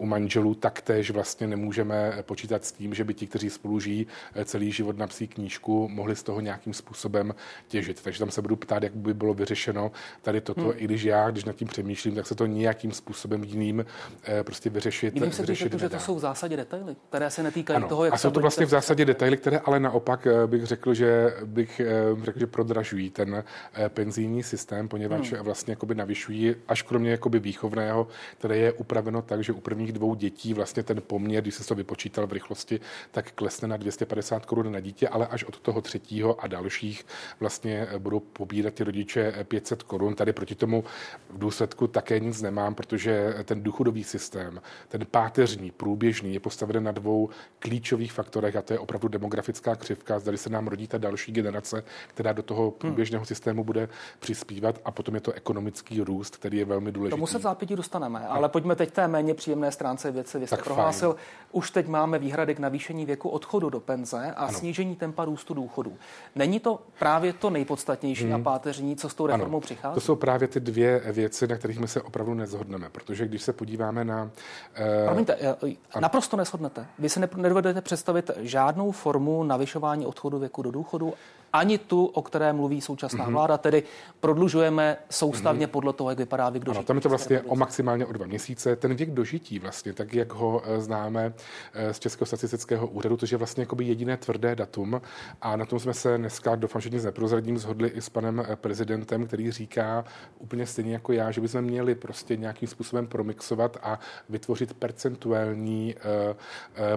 u 0.00 0.06
manželů 0.06 0.54
taktéž 0.54 1.10
vlastně 1.10 1.46
nemůžeme 1.46 2.22
počítat 2.22 2.64
s 2.64 2.72
tím, 2.72 2.94
že 2.94 3.04
by 3.04 3.14
ti, 3.14 3.26
kteří 3.26 3.50
spolu 3.50 3.80
žijí 3.80 4.06
eh, 4.34 4.44
celý 4.44 4.72
život 4.72 4.98
na 4.98 5.06
psí 5.06 5.28
knížku, 5.28 5.88
mohli 5.88 6.16
z 6.16 6.22
toho 6.22 6.40
nějakým 6.40 6.74
způsobem 6.74 7.34
těžit. 7.68 8.02
Takže 8.02 8.18
tam 8.18 8.30
se 8.30 8.42
budu 8.42 8.56
ptát, 8.56 8.82
jak 8.82 8.96
by 8.96 9.14
bylo 9.14 9.34
vyřešeno 9.34 9.92
tady 10.22 10.40
toto, 10.40 10.60
hmm. 10.60 10.72
i 10.76 10.84
když 10.84 11.02
já, 11.02 11.30
když 11.30 11.44
nad 11.44 11.56
tím 11.56 11.68
přemýšlím, 11.68 12.14
tak 12.14 12.26
se 12.26 12.34
to 12.34 12.46
nějakým 12.46 12.92
způsobem 12.92 13.44
jiným 13.44 13.84
eh, 14.24 14.44
prostě 14.44 14.70
vyřešit. 14.70 15.14
Jiným 15.14 15.32
se 15.32 15.42
vyřešit 15.42 15.72
to, 15.72 15.78
že 15.78 15.88
to 15.88 15.98
jsou 15.98 16.14
v 16.14 16.18
zásadě 16.18 16.56
detaily, 16.56 16.96
které 17.08 17.30
se 17.30 17.42
netýkají 17.42 17.76
ano. 17.76 17.88
toho, 17.88 18.04
jak 18.04 18.14
A 18.14 18.18
jsou 18.18 18.30
to 18.30 18.40
vlastně 18.40 18.66
v 18.66 18.68
zásadě 18.68 19.04
detaily, 19.04 19.36
které 19.36 19.58
ale 19.58 19.80
naopak 19.80 20.26
eh, 20.26 20.46
bych 20.46 20.64
řekl, 20.66 20.94
že 20.94 21.36
bych 21.44 21.80
řekl, 22.22 22.38
že 22.38 22.46
prodražují 22.46 23.10
ten 23.10 23.44
penzijní 23.88 24.42
systém, 24.42 24.88
poněvadž 24.88 25.32
hmm. 25.32 25.42
vlastně 25.42 25.72
jakoby 25.72 25.94
navyšují, 25.94 26.54
až 26.68 26.82
kromě 26.82 27.10
jakoby 27.10 27.38
výchovného, 27.38 28.06
které 28.38 28.56
je 28.56 28.72
upraveno 28.72 29.22
tak, 29.22 29.44
že 29.44 29.52
u 29.52 29.60
prvních 29.60 29.89
prvních 29.90 29.98
dvou 29.98 30.14
dětí 30.14 30.54
vlastně 30.54 30.82
ten 30.82 31.02
poměr, 31.06 31.42
když 31.42 31.54
se 31.54 31.64
to 31.64 31.74
vypočítal 31.74 32.26
v 32.26 32.32
rychlosti, 32.32 32.80
tak 33.10 33.32
klesne 33.32 33.68
na 33.68 33.76
250 33.76 34.46
korun 34.46 34.72
na 34.72 34.80
dítě, 34.80 35.08
ale 35.08 35.26
až 35.26 35.44
od 35.44 35.60
toho 35.60 35.80
třetího 35.80 36.40
a 36.40 36.46
dalších 36.46 37.06
vlastně 37.40 37.86
eh, 37.90 37.98
budou 37.98 38.20
pobírat 38.20 38.74
ty 38.74 38.84
rodiče 38.84 39.44
500 39.48 39.82
eh, 39.82 39.84
korun. 39.86 40.14
Tady 40.14 40.32
proti 40.32 40.54
tomu 40.54 40.84
v 41.30 41.38
důsledku 41.38 41.86
také 41.86 42.20
nic 42.20 42.42
nemám, 42.42 42.74
protože 42.74 43.34
ten 43.44 43.62
důchodový 43.62 44.04
systém, 44.04 44.60
ten 44.88 45.06
páteřní, 45.10 45.70
průběžný, 45.70 46.34
je 46.34 46.40
postaven 46.40 46.84
na 46.84 46.92
dvou 46.92 47.28
klíčových 47.58 48.12
faktorech 48.12 48.56
a 48.56 48.62
to 48.62 48.72
je 48.72 48.78
opravdu 48.78 49.08
demografická 49.08 49.76
křivka. 49.76 50.18
Zdali 50.18 50.38
se 50.38 50.50
nám 50.50 50.68
rodí 50.68 50.86
ta 50.86 50.98
další 50.98 51.32
generace, 51.32 51.84
která 52.08 52.32
do 52.32 52.42
toho 52.42 52.62
hmm. 52.62 52.78
průběžného 52.78 53.24
systému 53.24 53.64
bude 53.64 53.88
přispívat 54.18 54.78
a 54.84 54.90
potom 54.90 55.14
je 55.14 55.20
to 55.20 55.32
ekonomický 55.32 56.00
růst, 56.00 56.36
který 56.36 56.58
je 56.58 56.64
velmi 56.64 56.92
důležitý. 56.92 57.10
Tomu 57.10 57.26
se 57.26 57.38
v 57.38 57.42
zápětí 57.42 57.76
dostaneme, 57.76 58.26
ale 58.26 58.48
pojďme 58.48 58.76
teď 58.76 58.90
té 58.90 59.08
méně 59.08 59.34
příjemné 59.34 59.72
stránce 59.80 60.10
věci. 60.10 60.38
Vy 60.38 60.46
jste 60.46 60.56
tak 60.56 60.64
prohlásil, 60.64 61.12
fajn. 61.12 61.24
už 61.52 61.70
teď 61.70 61.86
máme 61.88 62.18
výhrady 62.18 62.54
k 62.54 62.58
navýšení 62.58 63.06
věku 63.06 63.28
odchodu 63.28 63.70
do 63.70 63.80
penze 63.80 64.32
a 64.36 64.44
ano. 64.44 64.58
snížení 64.58 64.96
tempa 64.96 65.24
růstu 65.24 65.54
důchodu. 65.54 65.96
Není 66.34 66.60
to 66.60 66.80
právě 66.98 67.32
to 67.32 67.50
nejpodstatnější 67.50 68.24
hmm. 68.24 68.34
a 68.34 68.38
páteřní, 68.38 68.96
co 68.96 69.08
s 69.08 69.14
tou 69.14 69.26
reformou 69.26 69.56
ano. 69.56 69.60
přichází? 69.60 69.94
To 69.94 70.00
jsou 70.00 70.16
právě 70.16 70.48
ty 70.48 70.60
dvě 70.60 71.02
věci, 71.12 71.46
na 71.46 71.56
kterých 71.56 71.78
my 71.78 71.88
se 71.88 72.02
opravdu 72.02 72.34
nezhodneme, 72.34 72.88
protože 72.90 73.28
když 73.28 73.42
se 73.42 73.52
podíváme 73.52 74.04
na... 74.04 74.22
Uh, 74.24 75.06
Promiňte, 75.06 75.34
ano. 75.34 76.00
naprosto 76.00 76.36
neshodnete. 76.36 76.86
Vy 76.98 77.08
se 77.08 77.28
nedovedete 77.36 77.80
představit 77.80 78.30
žádnou 78.36 78.90
formu 78.92 79.44
navyšování 79.44 80.06
odchodu 80.06 80.38
věku 80.38 80.62
do 80.62 80.70
důchodu, 80.70 81.14
ani 81.52 81.78
tu, 81.78 82.06
o 82.06 82.22
které 82.22 82.52
mluví 82.52 82.80
současná 82.80 83.26
mm-hmm. 83.26 83.32
vláda, 83.32 83.58
tedy 83.58 83.82
prodlužujeme 84.20 84.96
soustavně 85.10 85.66
mm-hmm. 85.66 85.70
podle 85.70 85.92
toho, 85.92 86.10
jak 86.10 86.18
vypadá 86.18 86.50
věk 86.50 86.64
dožití. 86.64 86.78
Ano, 86.78 86.86
tam 86.86 86.96
je 86.96 87.02
to 87.02 87.08
vlastně 87.08 87.40
o 87.40 87.56
maximálně 87.56 88.06
o 88.06 88.12
dva 88.12 88.26
měsíce. 88.26 88.76
Ten 88.76 88.94
věk 88.94 89.10
dožití 89.10 89.58
vlastně, 89.58 89.92
tak 89.92 90.14
jak 90.14 90.32
ho 90.32 90.62
eh, 90.64 90.80
známe 90.80 91.32
eh, 91.72 91.94
z 91.94 91.98
Českého 91.98 92.26
statistického 92.26 92.86
úřadu, 92.86 93.16
to 93.16 93.26
je 93.30 93.38
vlastně 93.38 93.62
jakoby 93.62 93.84
jediné 93.84 94.16
tvrdé 94.16 94.56
datum 94.56 95.00
a 95.42 95.56
na 95.56 95.66
tom 95.66 95.78
jsme 95.78 95.94
se 95.94 96.18
dneska, 96.18 96.54
doufám, 96.54 96.82
že 96.82 96.90
nic 96.90 97.04
neprozradím, 97.04 97.58
zhodli 97.58 97.88
i 97.88 98.00
s 98.00 98.08
panem 98.08 98.46
eh, 98.48 98.56
prezidentem, 98.56 99.26
který 99.26 99.50
říká 99.50 100.04
úplně 100.38 100.66
stejně 100.66 100.92
jako 100.92 101.12
já, 101.12 101.30
že 101.30 101.40
bychom 101.40 101.62
měli 101.62 101.94
prostě 101.94 102.36
nějakým 102.36 102.68
způsobem 102.68 103.06
promixovat 103.06 103.76
a 103.82 103.98
vytvořit 104.28 104.74
percentuální 104.74 105.94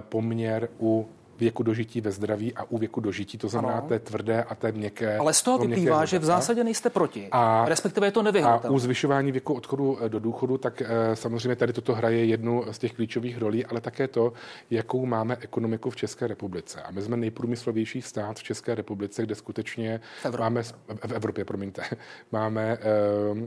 poměr 0.08 0.68
u 0.80 1.08
věku 1.38 1.62
dožití 1.62 2.00
ve 2.00 2.10
zdraví 2.10 2.54
a 2.54 2.64
u 2.64 2.78
věku 2.78 3.00
dožití, 3.00 3.38
to 3.38 3.48
znamená 3.48 3.74
ano. 3.74 3.88
té 3.88 3.98
tvrdé 3.98 4.42
a 4.42 4.54
té 4.54 4.72
měkké. 4.72 5.18
Ale 5.18 5.34
z 5.34 5.42
toho 5.42 5.58
vyplývá, 5.58 6.04
že 6.04 6.18
v 6.18 6.24
zásadě 6.24 6.64
nejste 6.64 6.90
proti, 6.90 7.28
a, 7.30 7.64
respektive 7.68 8.06
je 8.06 8.10
to 8.10 8.22
nevyhnutelné. 8.22 8.68
A 8.68 8.70
u 8.70 8.78
zvyšování 8.78 9.32
věku 9.32 9.54
odchodu 9.54 9.98
eh, 10.00 10.08
do 10.08 10.18
důchodu, 10.18 10.58
tak 10.58 10.82
e, 10.82 11.16
samozřejmě 11.16 11.56
tady 11.56 11.72
toto 11.72 11.94
hraje 11.94 12.24
jednu 12.24 12.64
z 12.70 12.78
těch 12.78 12.92
klíčových 12.92 13.38
rolí, 13.38 13.66
ale 13.66 13.80
také 13.80 14.08
to, 14.08 14.32
jakou 14.70 15.06
máme 15.06 15.36
ekonomiku 15.40 15.90
v 15.90 15.96
České 15.96 16.26
republice. 16.26 16.82
A 16.82 16.90
my 16.90 17.02
jsme 17.02 17.16
nejprůmyslovější 17.16 18.02
stát 18.02 18.38
v 18.38 18.42
České 18.42 18.74
republice, 18.74 19.22
kde 19.22 19.34
skutečně 19.34 20.00
v 20.30 20.38
máme, 20.38 20.62
v 21.06 21.12
Evropě, 21.14 21.44
promiňte, 21.44 21.82
máme, 22.32 22.62
e, 22.62 22.78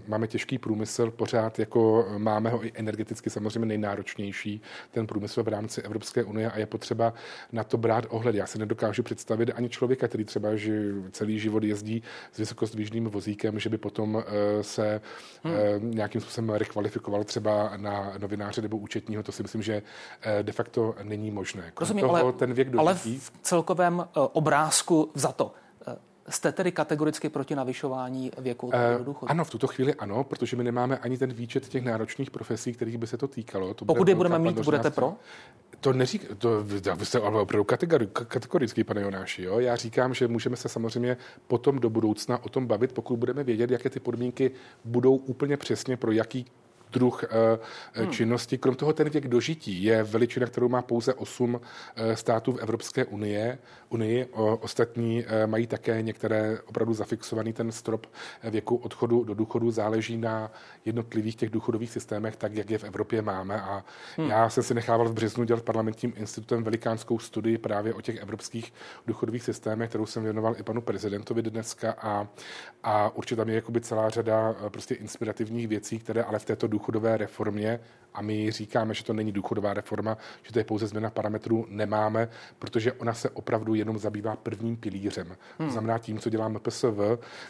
máme 0.07 0.27
těžký 0.27 0.57
průmysl, 0.57 1.11
pořád 1.11 1.59
jako 1.59 2.07
máme 2.17 2.49
ho 2.49 2.65
i 2.65 2.71
energeticky 2.75 3.29
samozřejmě 3.29 3.65
nejnáročnější, 3.65 4.61
ten 4.91 5.07
průmysl 5.07 5.43
v 5.43 5.47
rámci 5.47 5.81
Evropské 5.81 6.23
unie 6.23 6.51
a 6.51 6.59
je 6.59 6.65
potřeba 6.65 7.13
na 7.51 7.63
to 7.63 7.76
to 7.77 7.81
brát 7.81 8.05
ohled. 8.09 8.35
Já 8.35 8.45
si 8.45 8.59
nedokážu 8.59 9.03
představit 9.03 9.51
ani 9.55 9.69
člověka, 9.69 10.07
který 10.07 10.25
třeba 10.25 10.55
že 10.55 10.93
celý 11.11 11.39
život 11.39 11.63
jezdí 11.63 12.03
s 12.31 12.37
vysokozdvižným 12.37 13.05
vozíkem, 13.05 13.59
že 13.59 13.69
by 13.69 13.77
potom 13.77 14.15
uh, 14.15 14.23
se 14.61 15.01
hmm. 15.43 15.53
uh, 15.53 15.59
nějakým 15.83 16.21
způsobem 16.21 16.49
rekvalifikoval 16.49 17.23
třeba 17.23 17.77
na 17.77 18.13
novináře 18.17 18.61
nebo 18.61 18.77
účetního. 18.77 19.23
To 19.23 19.31
si 19.31 19.43
myslím, 19.43 19.61
že 19.61 19.81
uh, 19.81 20.43
de 20.43 20.51
facto 20.51 20.95
není 21.03 21.31
možné. 21.31 21.71
Rozumím, 21.79 22.01
toho, 22.01 22.15
ale, 22.15 22.33
ten 22.33 22.53
věk 22.53 22.69
dožití, 22.69 22.79
ale 22.79 22.95
v 23.19 23.31
celkovém 23.41 24.05
obrázku 24.33 25.11
za 25.15 25.31
to 25.31 25.51
Jste 26.29 26.51
tedy 26.51 26.71
kategoricky 26.71 27.29
proti 27.29 27.55
navyšování 27.55 28.31
věku 28.37 28.71
do 28.97 29.03
důchodu? 29.03 29.31
Ano, 29.31 29.45
v 29.45 29.49
tuto 29.49 29.67
chvíli 29.67 29.95
ano, 29.95 30.23
protože 30.23 30.57
my 30.57 30.63
nemáme 30.63 30.97
ani 30.97 31.17
ten 31.17 31.33
výčet 31.33 31.67
těch 31.67 31.83
náročných 31.83 32.31
profesí, 32.31 32.73
kterých 32.73 32.97
by 32.97 33.07
se 33.07 33.17
to 33.17 33.27
týkalo. 33.27 33.73
To 33.73 33.85
Pokud 33.85 34.07
je 34.07 34.15
budeme 34.15 34.39
mít, 34.39 34.59
budete 34.59 34.91
pro? 34.91 35.15
To 35.79 35.93
neřík, 35.93 36.35
to, 36.37 36.63
vy 36.95 37.05
jste 37.05 37.19
opravdu 37.19 37.63
kategori, 37.63 38.07
kategorický, 38.07 38.83
pane 38.83 39.01
Jonáši. 39.01 39.43
Jo? 39.43 39.59
Já 39.59 39.75
říkám, 39.75 40.13
že 40.13 40.27
můžeme 40.27 40.55
se 40.55 40.69
samozřejmě 40.69 41.17
potom 41.47 41.79
do 41.79 41.89
budoucna 41.89 42.43
o 42.43 42.49
tom 42.49 42.67
bavit, 42.67 42.91
pokud 42.91 43.17
budeme 43.17 43.43
vědět, 43.43 43.71
jaké 43.71 43.89
ty 43.89 43.99
podmínky 43.99 44.51
budou 44.85 45.15
úplně 45.15 45.57
přesně 45.57 45.97
pro 45.97 46.11
jaký 46.11 46.45
druh 46.91 47.23
eh, 47.23 47.27
eh, 47.93 48.01
hmm. 48.01 48.11
činnosti. 48.11 48.57
Krom 48.57 48.75
toho 48.75 48.93
ten 48.93 49.09
věk 49.09 49.27
dožití 49.27 49.83
je 49.83 50.03
veličina, 50.03 50.47
kterou 50.47 50.69
má 50.69 50.81
pouze 50.81 51.13
8 51.13 51.61
eh, 51.95 52.15
států 52.15 52.51
v 52.51 52.57
Evropské 52.57 53.05
unie. 53.05 53.57
unii. 53.89 54.25
Ostatní 54.61 55.25
mají 55.45 55.67
také 55.67 56.01
některé 56.01 56.59
opravdu 56.65 56.93
zafixovaný 56.93 57.53
ten 57.53 57.71
strop 57.71 58.07
věku 58.43 58.75
odchodu 58.75 59.23
do 59.23 59.33
důchodu. 59.33 59.71
Záleží 59.71 60.17
na 60.17 60.51
jednotlivých 60.85 61.35
těch 61.35 61.49
důchodových 61.49 61.91
systémech, 61.91 62.35
tak 62.35 62.55
jak 62.55 62.69
je 62.69 62.77
v 62.77 62.83
Evropě 62.83 63.21
máme. 63.21 63.61
A 63.61 63.85
hmm. 64.17 64.29
já 64.29 64.49
jsem 64.49 64.63
si 64.63 64.73
nechával 64.73 65.09
v 65.09 65.13
březnu 65.13 65.43
dělat 65.43 65.63
parlamentním 65.63 66.13
institutem 66.15 66.63
velikánskou 66.63 67.19
studii 67.19 67.57
právě 67.57 67.93
o 67.93 68.01
těch 68.01 68.15
evropských 68.15 68.73
důchodových 69.07 69.43
systémech, 69.43 69.89
kterou 69.89 70.05
jsem 70.05 70.23
věnoval 70.23 70.55
i 70.59 70.63
panu 70.63 70.81
prezidentovi 70.81 71.41
dneska 71.41 71.95
a, 72.01 72.27
a 72.83 73.15
určitě 73.15 73.35
tam 73.35 73.49
je 73.49 73.55
jakoby 73.55 73.81
celá 73.81 74.09
řada 74.09 74.55
prostě 74.69 74.95
inspirativních 74.95 75.67
věcí, 75.67 75.99
které 75.99 76.23
ale 76.23 76.39
v 76.39 76.45
této 76.45 76.67
důchodové 76.77 77.17
reformě 77.17 77.79
a 78.17 78.21
my 78.21 78.51
říkáme, 78.51 78.93
že 78.93 79.03
to 79.03 79.13
není 79.13 79.31
důchodová 79.31 79.73
reforma, 79.73 80.17
že 80.43 80.53
to 80.53 80.59
je 80.59 80.65
pouze 80.65 80.87
změna 80.87 81.09
parametrů, 81.09 81.65
nemáme, 81.69 82.29
protože 82.59 82.93
ona 82.93 83.13
se 83.13 83.29
opravdu 83.29 83.75
jenom 83.75 83.97
zabývá 83.97 84.35
prvním 84.35 84.77
pilířem. 84.77 85.27
Hmm. 85.59 85.67
To 85.67 85.71
znamená 85.71 85.97
tím, 85.97 86.19
co 86.19 86.29
dělá 86.29 86.47
MPSV, 86.47 86.99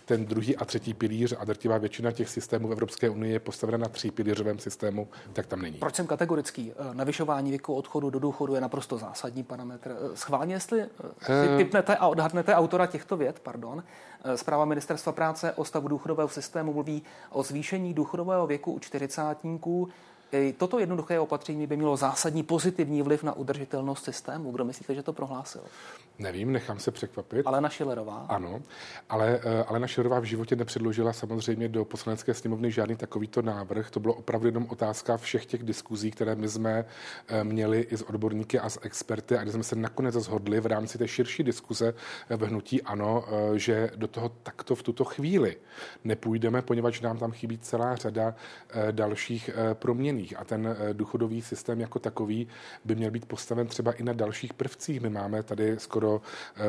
ten 0.05 0.25
druhý 0.25 0.57
a 0.57 0.65
třetí 0.65 0.93
pilíř 0.93 1.33
a 1.39 1.45
drtivá 1.45 1.77
většina 1.77 2.11
těch 2.11 2.29
systémů 2.29 2.67
v 2.67 2.71
Evropské 2.71 3.09
unii 3.09 3.33
je 3.33 3.39
postavena 3.39 3.77
na 3.77 3.87
tří 3.87 4.11
pilířovém 4.11 4.59
systému, 4.59 5.07
tak 5.33 5.45
tam 5.45 5.61
není. 5.61 5.77
Proč 5.77 5.95
jsem 5.95 6.07
kategorický? 6.07 6.71
Eh, 6.71 6.93
navyšování 6.93 7.49
věku 7.49 7.73
odchodu 7.73 8.09
do 8.09 8.19
důchodu 8.19 8.55
je 8.55 8.61
naprosto 8.61 8.97
zásadní 8.97 9.43
parametr. 9.43 9.91
Eh, 9.91 10.15
schválně, 10.17 10.53
jestli 10.53 10.81
eh, 10.81 10.87
si 11.21 11.57
typnete 11.57 11.95
a 11.95 12.07
odhadnete 12.07 12.55
autora 12.55 12.85
těchto 12.85 13.17
věd, 13.17 13.39
pardon, 13.39 13.83
Zpráva 14.35 14.65
ministerstva 14.65 15.11
práce 15.11 15.51
o 15.51 15.65
stavu 15.65 15.87
důchodového 15.87 16.29
systému 16.29 16.73
mluví 16.73 17.03
o 17.29 17.43
zvýšení 17.43 17.93
důchodového 17.93 18.47
věku 18.47 18.71
u 18.73 18.79
čtyřicátníků 18.79 19.89
Toto 20.57 20.79
jednoduché 20.79 21.19
opatření 21.19 21.67
by 21.67 21.77
mělo 21.77 21.97
zásadní 21.97 22.43
pozitivní 22.43 23.01
vliv 23.01 23.23
na 23.23 23.33
udržitelnost 23.33 24.03
systému. 24.03 24.51
Kdo 24.51 24.65
myslíte, 24.65 24.95
že 24.95 25.03
to 25.03 25.13
prohlásil? 25.13 25.61
Nevím, 26.19 26.51
nechám 26.51 26.79
se 26.79 26.91
překvapit. 26.91 27.47
Ale 27.47 27.69
Šilerová? 27.69 28.25
Ano, 28.29 28.61
ale 29.09 29.39
eh, 29.43 29.63
ale 29.63 29.87
Šilerová 29.87 30.19
v 30.19 30.23
životě 30.23 30.55
nepředložila 30.55 31.13
samozřejmě 31.13 31.69
do 31.69 31.85
poslanecké 31.85 32.33
sněmovny 32.33 32.71
žádný 32.71 32.95
takovýto 32.95 33.41
návrh. 33.41 33.91
To 33.91 33.99
bylo 33.99 34.13
opravdu 34.13 34.47
jenom 34.47 34.67
otázka 34.69 35.17
všech 35.17 35.45
těch 35.45 35.63
diskuzí, 35.63 36.11
které 36.11 36.35
my 36.35 36.49
jsme 36.49 36.85
eh, 37.27 37.43
měli 37.43 37.81
i 37.81 37.97
s 37.97 38.01
odborníky 38.01 38.59
a 38.59 38.69
s 38.69 38.79
experty 38.83 39.37
a 39.37 39.43
kde 39.43 39.51
jsme 39.51 39.63
se 39.63 39.75
nakonec 39.75 40.15
zhodli 40.15 40.59
v 40.59 40.65
rámci 40.65 40.97
té 40.97 41.07
širší 41.07 41.43
diskuze 41.43 41.93
v 42.29 42.43
hnutí 42.47 42.81
ano, 42.81 43.25
eh, 43.27 43.59
že 43.59 43.91
do 43.95 44.07
toho 44.07 44.29
takto 44.43 44.75
v 44.75 44.83
tuto 44.83 45.03
chvíli 45.05 45.57
nepůjdeme, 46.03 46.61
poněvadž 46.61 47.01
nám 47.01 47.17
tam 47.17 47.31
chybí 47.31 47.57
celá 47.57 47.95
řada 47.95 48.35
dalších 48.91 49.49
proměn 49.73 50.17
jiných. 50.17 50.39
A 50.39 50.43
ten 50.43 50.67
eh, 50.67 50.93
důchodový 50.93 51.41
systém 51.41 51.81
jako 51.81 51.99
takový 51.99 52.47
by 52.85 52.95
měl 52.95 53.11
být 53.11 53.25
postaven 53.25 53.67
třeba 53.67 53.91
i 53.91 54.03
na 54.03 54.13
dalších 54.13 54.53
prvcích. 54.53 55.01
My 55.01 55.09
máme 55.09 55.43
tady 55.43 55.79
skoro 55.79 56.06
eh, 56.15 56.61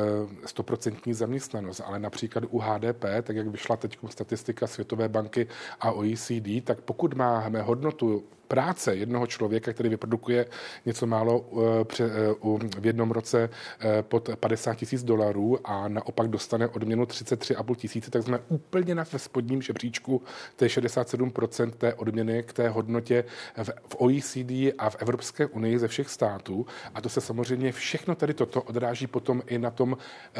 stoprocentní 0.45 1.13
zaměstnanost, 1.13 1.81
ale 1.85 1.99
například 1.99 2.43
u 2.49 2.59
HDP, 2.59 3.03
tak 3.23 3.35
jak 3.35 3.47
vyšla 3.47 3.77
teď 3.77 3.97
statistika 4.09 4.67
Světové 4.67 5.09
banky 5.09 5.47
a 5.79 5.91
OECD, 5.91 6.63
tak 6.63 6.81
pokud 6.81 7.13
máme 7.13 7.61
hodnotu 7.61 8.23
práce 8.49 8.95
jednoho 8.95 9.27
člověka, 9.27 9.73
který 9.73 9.89
vyprodukuje 9.89 10.45
něco 10.85 11.07
málo 11.07 11.39
uh, 11.39 12.59
v 12.79 12.85
jednom 12.85 13.11
roce 13.11 13.49
uh, 13.49 13.89
pod 14.01 14.29
50 14.39 14.75
tisíc 14.75 15.03
dolarů 15.03 15.59
a 15.63 15.87
naopak 15.87 16.27
dostane 16.27 16.67
odměnu 16.67 17.03
33,5 17.03 17.75
tisíce, 17.75 18.11
tak 18.11 18.23
jsme 18.23 18.39
úplně 18.47 18.95
na 18.95 19.05
spodním 19.05 19.61
žebříčku, 19.61 20.21
to 20.55 20.65
je 20.65 20.69
67% 20.69 21.71
té 21.71 21.93
odměny 21.93 22.43
k 22.43 22.53
té 22.53 22.69
hodnotě 22.69 23.23
v, 23.63 23.95
OECD 23.97 24.51
a 24.77 24.89
v 24.89 24.95
Evropské 24.99 25.45
unii 25.45 25.79
ze 25.79 25.87
všech 25.87 26.09
států. 26.09 26.65
A 26.95 27.01
to 27.01 27.09
se 27.09 27.21
samozřejmě 27.21 27.71
všechno 27.71 28.15
tady 28.15 28.33
toto 28.33 28.61
odráží 28.61 29.07
potom 29.07 29.41
i 29.47 29.57
na 29.57 29.71
tom 29.71 29.97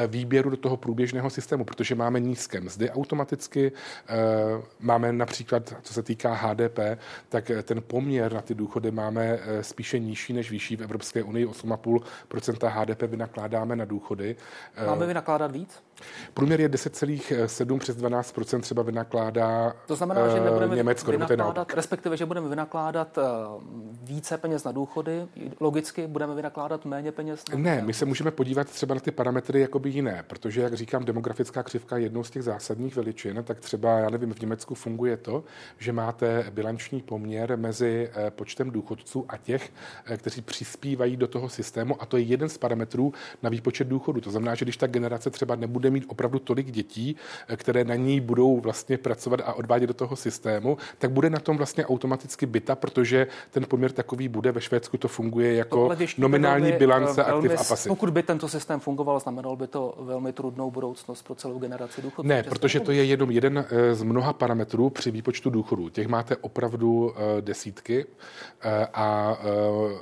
výběru 0.07 0.49
do 0.49 0.57
toho 0.57 0.77
průběžného 0.77 1.29
systému, 1.29 1.65
protože 1.65 1.95
máme 1.95 2.19
nízké 2.19 2.61
mzdy 2.61 2.89
automaticky, 2.89 3.71
máme 4.79 5.13
například, 5.13 5.73
co 5.81 5.93
se 5.93 6.03
týká 6.03 6.33
HDP, 6.33 6.79
tak 7.29 7.51
ten 7.63 7.81
poměr 7.99 8.33
na 8.33 8.41
ty 8.41 8.55
důchody 8.55 8.91
máme 8.91 9.39
eh, 9.41 9.63
spíše 9.63 9.99
nižší 9.99 10.33
než 10.33 10.51
vyšší 10.51 10.75
v 10.75 10.81
Evropské 10.81 11.23
unii. 11.23 11.45
8,5% 11.45 12.67
HDP 12.67 13.01
vynakládáme 13.01 13.75
na 13.75 13.85
důchody. 13.85 14.35
Máme 14.85 15.05
vynakládat 15.05 15.51
víc? 15.51 15.83
Průměr 16.33 16.61
je 16.61 16.69
10,7 16.69 17.79
přes 17.79 17.97
12% 17.97 18.61
třeba 18.61 18.83
vynakládá 18.83 19.73
To 19.87 19.95
znamená, 19.95 20.27
že 20.27 20.39
nebudeme 20.39 20.75
Německo, 20.75 21.11
vynakládat, 21.11 21.73
respektive, 21.73 22.17
že 22.17 22.25
budeme 22.25 22.49
vynakládat 22.49 23.17
eh, 23.17 23.21
více 24.03 24.37
peněz 24.37 24.63
na 24.63 24.71
důchody, 24.71 25.27
logicky 25.59 26.07
budeme 26.07 26.35
vynakládat 26.35 26.85
méně 26.85 27.11
peněz 27.11 27.43
na 27.51 27.57
Ne, 27.57 27.81
my 27.85 27.93
se 27.93 28.05
můžeme 28.05 28.31
podívat 28.31 28.67
třeba 28.67 28.93
na 28.95 29.01
ty 29.01 29.11
parametry 29.11 29.61
jakoby 29.61 29.89
jiné, 29.89 30.23
protože, 30.27 30.61
jak 30.61 30.73
říkám, 30.73 31.05
demografická 31.05 31.63
křivka 31.63 31.97
je 31.97 32.03
jednou 32.03 32.23
z 32.23 32.29
těch 32.29 32.43
zásadních 32.43 32.95
veličin, 32.95 33.43
tak 33.43 33.59
třeba, 33.59 33.99
já 33.99 34.09
nevím, 34.09 34.33
v 34.33 34.39
Německu 34.39 34.75
funguje 34.75 35.17
to, 35.17 35.43
že 35.77 35.93
máte 35.93 36.45
bilanční 36.49 37.01
poměr 37.01 37.57
mezi 37.57 38.09
eh, 38.13 38.31
počtem 38.31 38.71
důchodců 38.71 39.25
a 39.29 39.37
těch, 39.37 39.71
eh, 40.05 40.17
kteří 40.17 40.41
přispívají 40.41 41.17
do 41.17 41.27
toho 41.27 41.49
systému 41.49 42.01
a 42.01 42.05
to 42.05 42.17
je 42.17 42.23
jeden 42.23 42.49
z 42.49 42.57
parametrů 42.57 43.13
na 43.43 43.49
výpočet 43.49 43.87
důchodu. 43.87 44.21
To 44.21 44.31
znamená, 44.31 44.55
že 44.55 44.65
když 44.65 44.77
ta 44.77 44.87
generace 44.87 45.29
třeba 45.29 45.55
nebude 45.55 45.88
bude 45.89 45.99
mít 45.99 46.05
opravdu 46.07 46.39
tolik 46.39 46.71
dětí, 46.71 47.15
které 47.55 47.83
na 47.83 47.95
ní 47.95 48.19
budou 48.19 48.59
vlastně 48.59 48.97
pracovat 48.97 49.39
a 49.45 49.53
odvádět 49.53 49.87
do 49.87 49.93
toho 49.93 50.15
systému, 50.15 50.77
tak 50.97 51.11
bude 51.11 51.29
na 51.29 51.39
tom 51.39 51.57
vlastně 51.57 51.85
automaticky 51.85 52.45
byta, 52.45 52.75
protože 52.75 53.27
ten 53.51 53.65
poměr 53.65 53.91
takový 53.91 54.27
bude. 54.27 54.51
Ve 54.51 54.61
Švédsku 54.61 54.97
to 54.97 55.07
funguje 55.07 55.53
jako 55.53 55.95
to, 55.95 56.05
nominální 56.17 56.71
by, 56.71 56.77
bilance 56.77 57.23
velmi, 57.23 57.47
aktiv 57.47 57.61
a 57.61 57.63
pasiv. 57.63 57.89
Pokud 57.89 58.09
by 58.09 58.23
tento 58.23 58.47
systém 58.47 58.79
fungoval, 58.79 59.19
znamenalo 59.19 59.55
by 59.55 59.67
to 59.67 59.97
velmi 59.99 60.33
trudnou 60.33 60.71
budoucnost 60.71 61.23
pro 61.23 61.35
celou 61.35 61.59
generaci 61.59 62.01
důchodců. 62.01 62.27
Ne, 62.27 62.43
protože 62.43 62.79
to 62.79 62.91
je 62.91 63.03
jenom 63.03 63.31
jeden 63.31 63.65
eh, 63.69 63.95
z 63.95 64.03
mnoha 64.03 64.33
parametrů 64.33 64.89
při 64.89 65.11
výpočtu 65.11 65.49
důchodů. 65.49 65.89
Těch 65.89 66.07
máte 66.07 66.35
opravdu 66.37 67.13
eh, 67.13 67.41
desítky 67.41 68.05
eh, 68.05 68.87
a, 68.93 69.37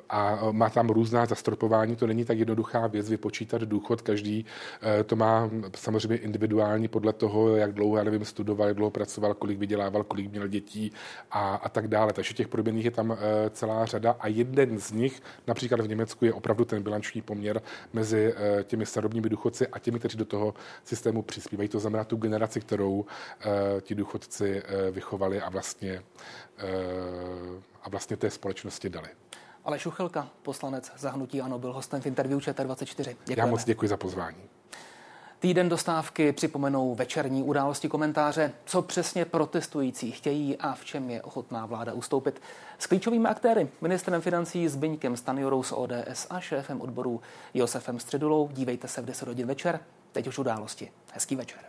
a 0.10 0.40
má 0.52 0.70
tam 0.70 0.90
různá 0.90 1.26
zastropování. 1.26 1.96
To 1.96 2.08
není 2.08 2.26
tak 2.26 2.38
jednoduchá 2.38 2.88
věc 2.88 3.10
vypočítat 3.10 3.62
důchod. 3.62 4.02
Každý 4.02 4.46
to 5.06 5.16
má 5.16 5.50
samozřejmě 5.78 6.18
individuální 6.18 6.88
podle 6.88 7.14
toho, 7.14 7.56
jak 7.56 7.74
dlouho, 7.74 7.98
já 7.98 8.04
nevím, 8.04 8.26
studoval, 8.26 8.68
jak 8.68 8.78
dlouho 8.78 8.92
pracoval, 8.92 9.34
kolik 9.34 9.60
vydělával, 9.60 10.04
kolik 10.04 10.32
měl 10.32 10.48
dětí 10.48 10.92
a, 11.32 11.56
a 11.56 11.70
tak 11.70 11.88
dále. 11.88 12.14
Takže 12.14 12.34
těch 12.34 12.48
proměných 12.48 12.86
je 12.86 12.92
tam 12.92 13.18
celá 13.52 13.86
řada 13.86 14.16
a 14.20 14.28
jeden 14.28 14.80
z 14.80 14.92
nich, 14.92 15.22
například 15.48 15.82
v 15.82 15.88
Německu, 15.88 16.26
je 16.26 16.34
opravdu 16.34 16.66
ten 16.66 16.84
bilanční 16.84 17.22
poměr 17.22 17.62
mezi 17.94 18.34
těmi 18.64 18.86
starobními 18.86 19.30
důchodci 19.30 19.68
a 19.68 19.80
těmi, 19.80 20.00
kteří 20.00 20.18
do 20.18 20.26
toho 20.26 20.54
systému 20.84 21.22
přispívají. 21.22 21.70
To 21.70 21.80
znamená 21.80 22.04
tu 22.04 22.16
generaci, 22.16 22.62
kterou 22.62 23.06
ti 23.82 23.96
důchodci 23.96 24.64
vychovali 24.92 25.42
a 25.42 25.50
vlastně, 25.50 26.04
a 27.84 27.90
vlastně 27.90 28.18
té 28.18 28.30
společnosti 28.30 28.90
dali. 28.90 29.08
Ale 29.66 29.80
Šuchelka, 29.80 30.30
poslanec 30.42 30.92
zahnutí 30.98 31.42
Ano, 31.42 31.60
byl 31.60 31.74
hostem 31.74 32.02
v 32.02 32.06
interview 32.06 32.40
ČT24. 32.40 33.04
Děkujeme. 33.26 33.42
Já 33.42 33.46
moc 33.46 33.64
děkuji 33.64 33.88
za 33.88 33.98
pozvání. 33.98 34.38
Týden 35.40 35.70
dostávky 35.70 36.32
připomenou 36.32 36.96
večerní 36.96 37.44
události 37.44 37.88
komentáře, 37.90 38.52
co 38.66 38.82
přesně 38.82 39.26
protestující 39.26 40.12
chtějí 40.12 40.58
a 40.58 40.74
v 40.74 40.86
čem 40.86 41.10
je 41.10 41.22
ochotná 41.22 41.66
vláda 41.66 41.94
ustoupit. 41.94 42.42
S 42.80 42.88
klíčovými 42.88 43.28
aktéry, 43.28 43.68
ministrem 43.82 44.22
financí 44.22 44.68
Zbyňkem 44.68 45.18
Stanjorou 45.18 45.64
z 45.64 45.72
ODS 45.72 46.28
a 46.30 46.40
šéfem 46.40 46.82
odboru 46.82 47.22
Josefem 47.54 48.00
Středulou. 48.00 48.50
Dívejte 48.54 48.88
se 48.88 49.02
v 49.02 49.06
10 49.06 49.28
hodin 49.28 49.48
večer. 49.48 49.80
Teď 50.12 50.28
už 50.28 50.40
události. 50.40 50.92
Hezký 51.14 51.36
večer. 51.36 51.60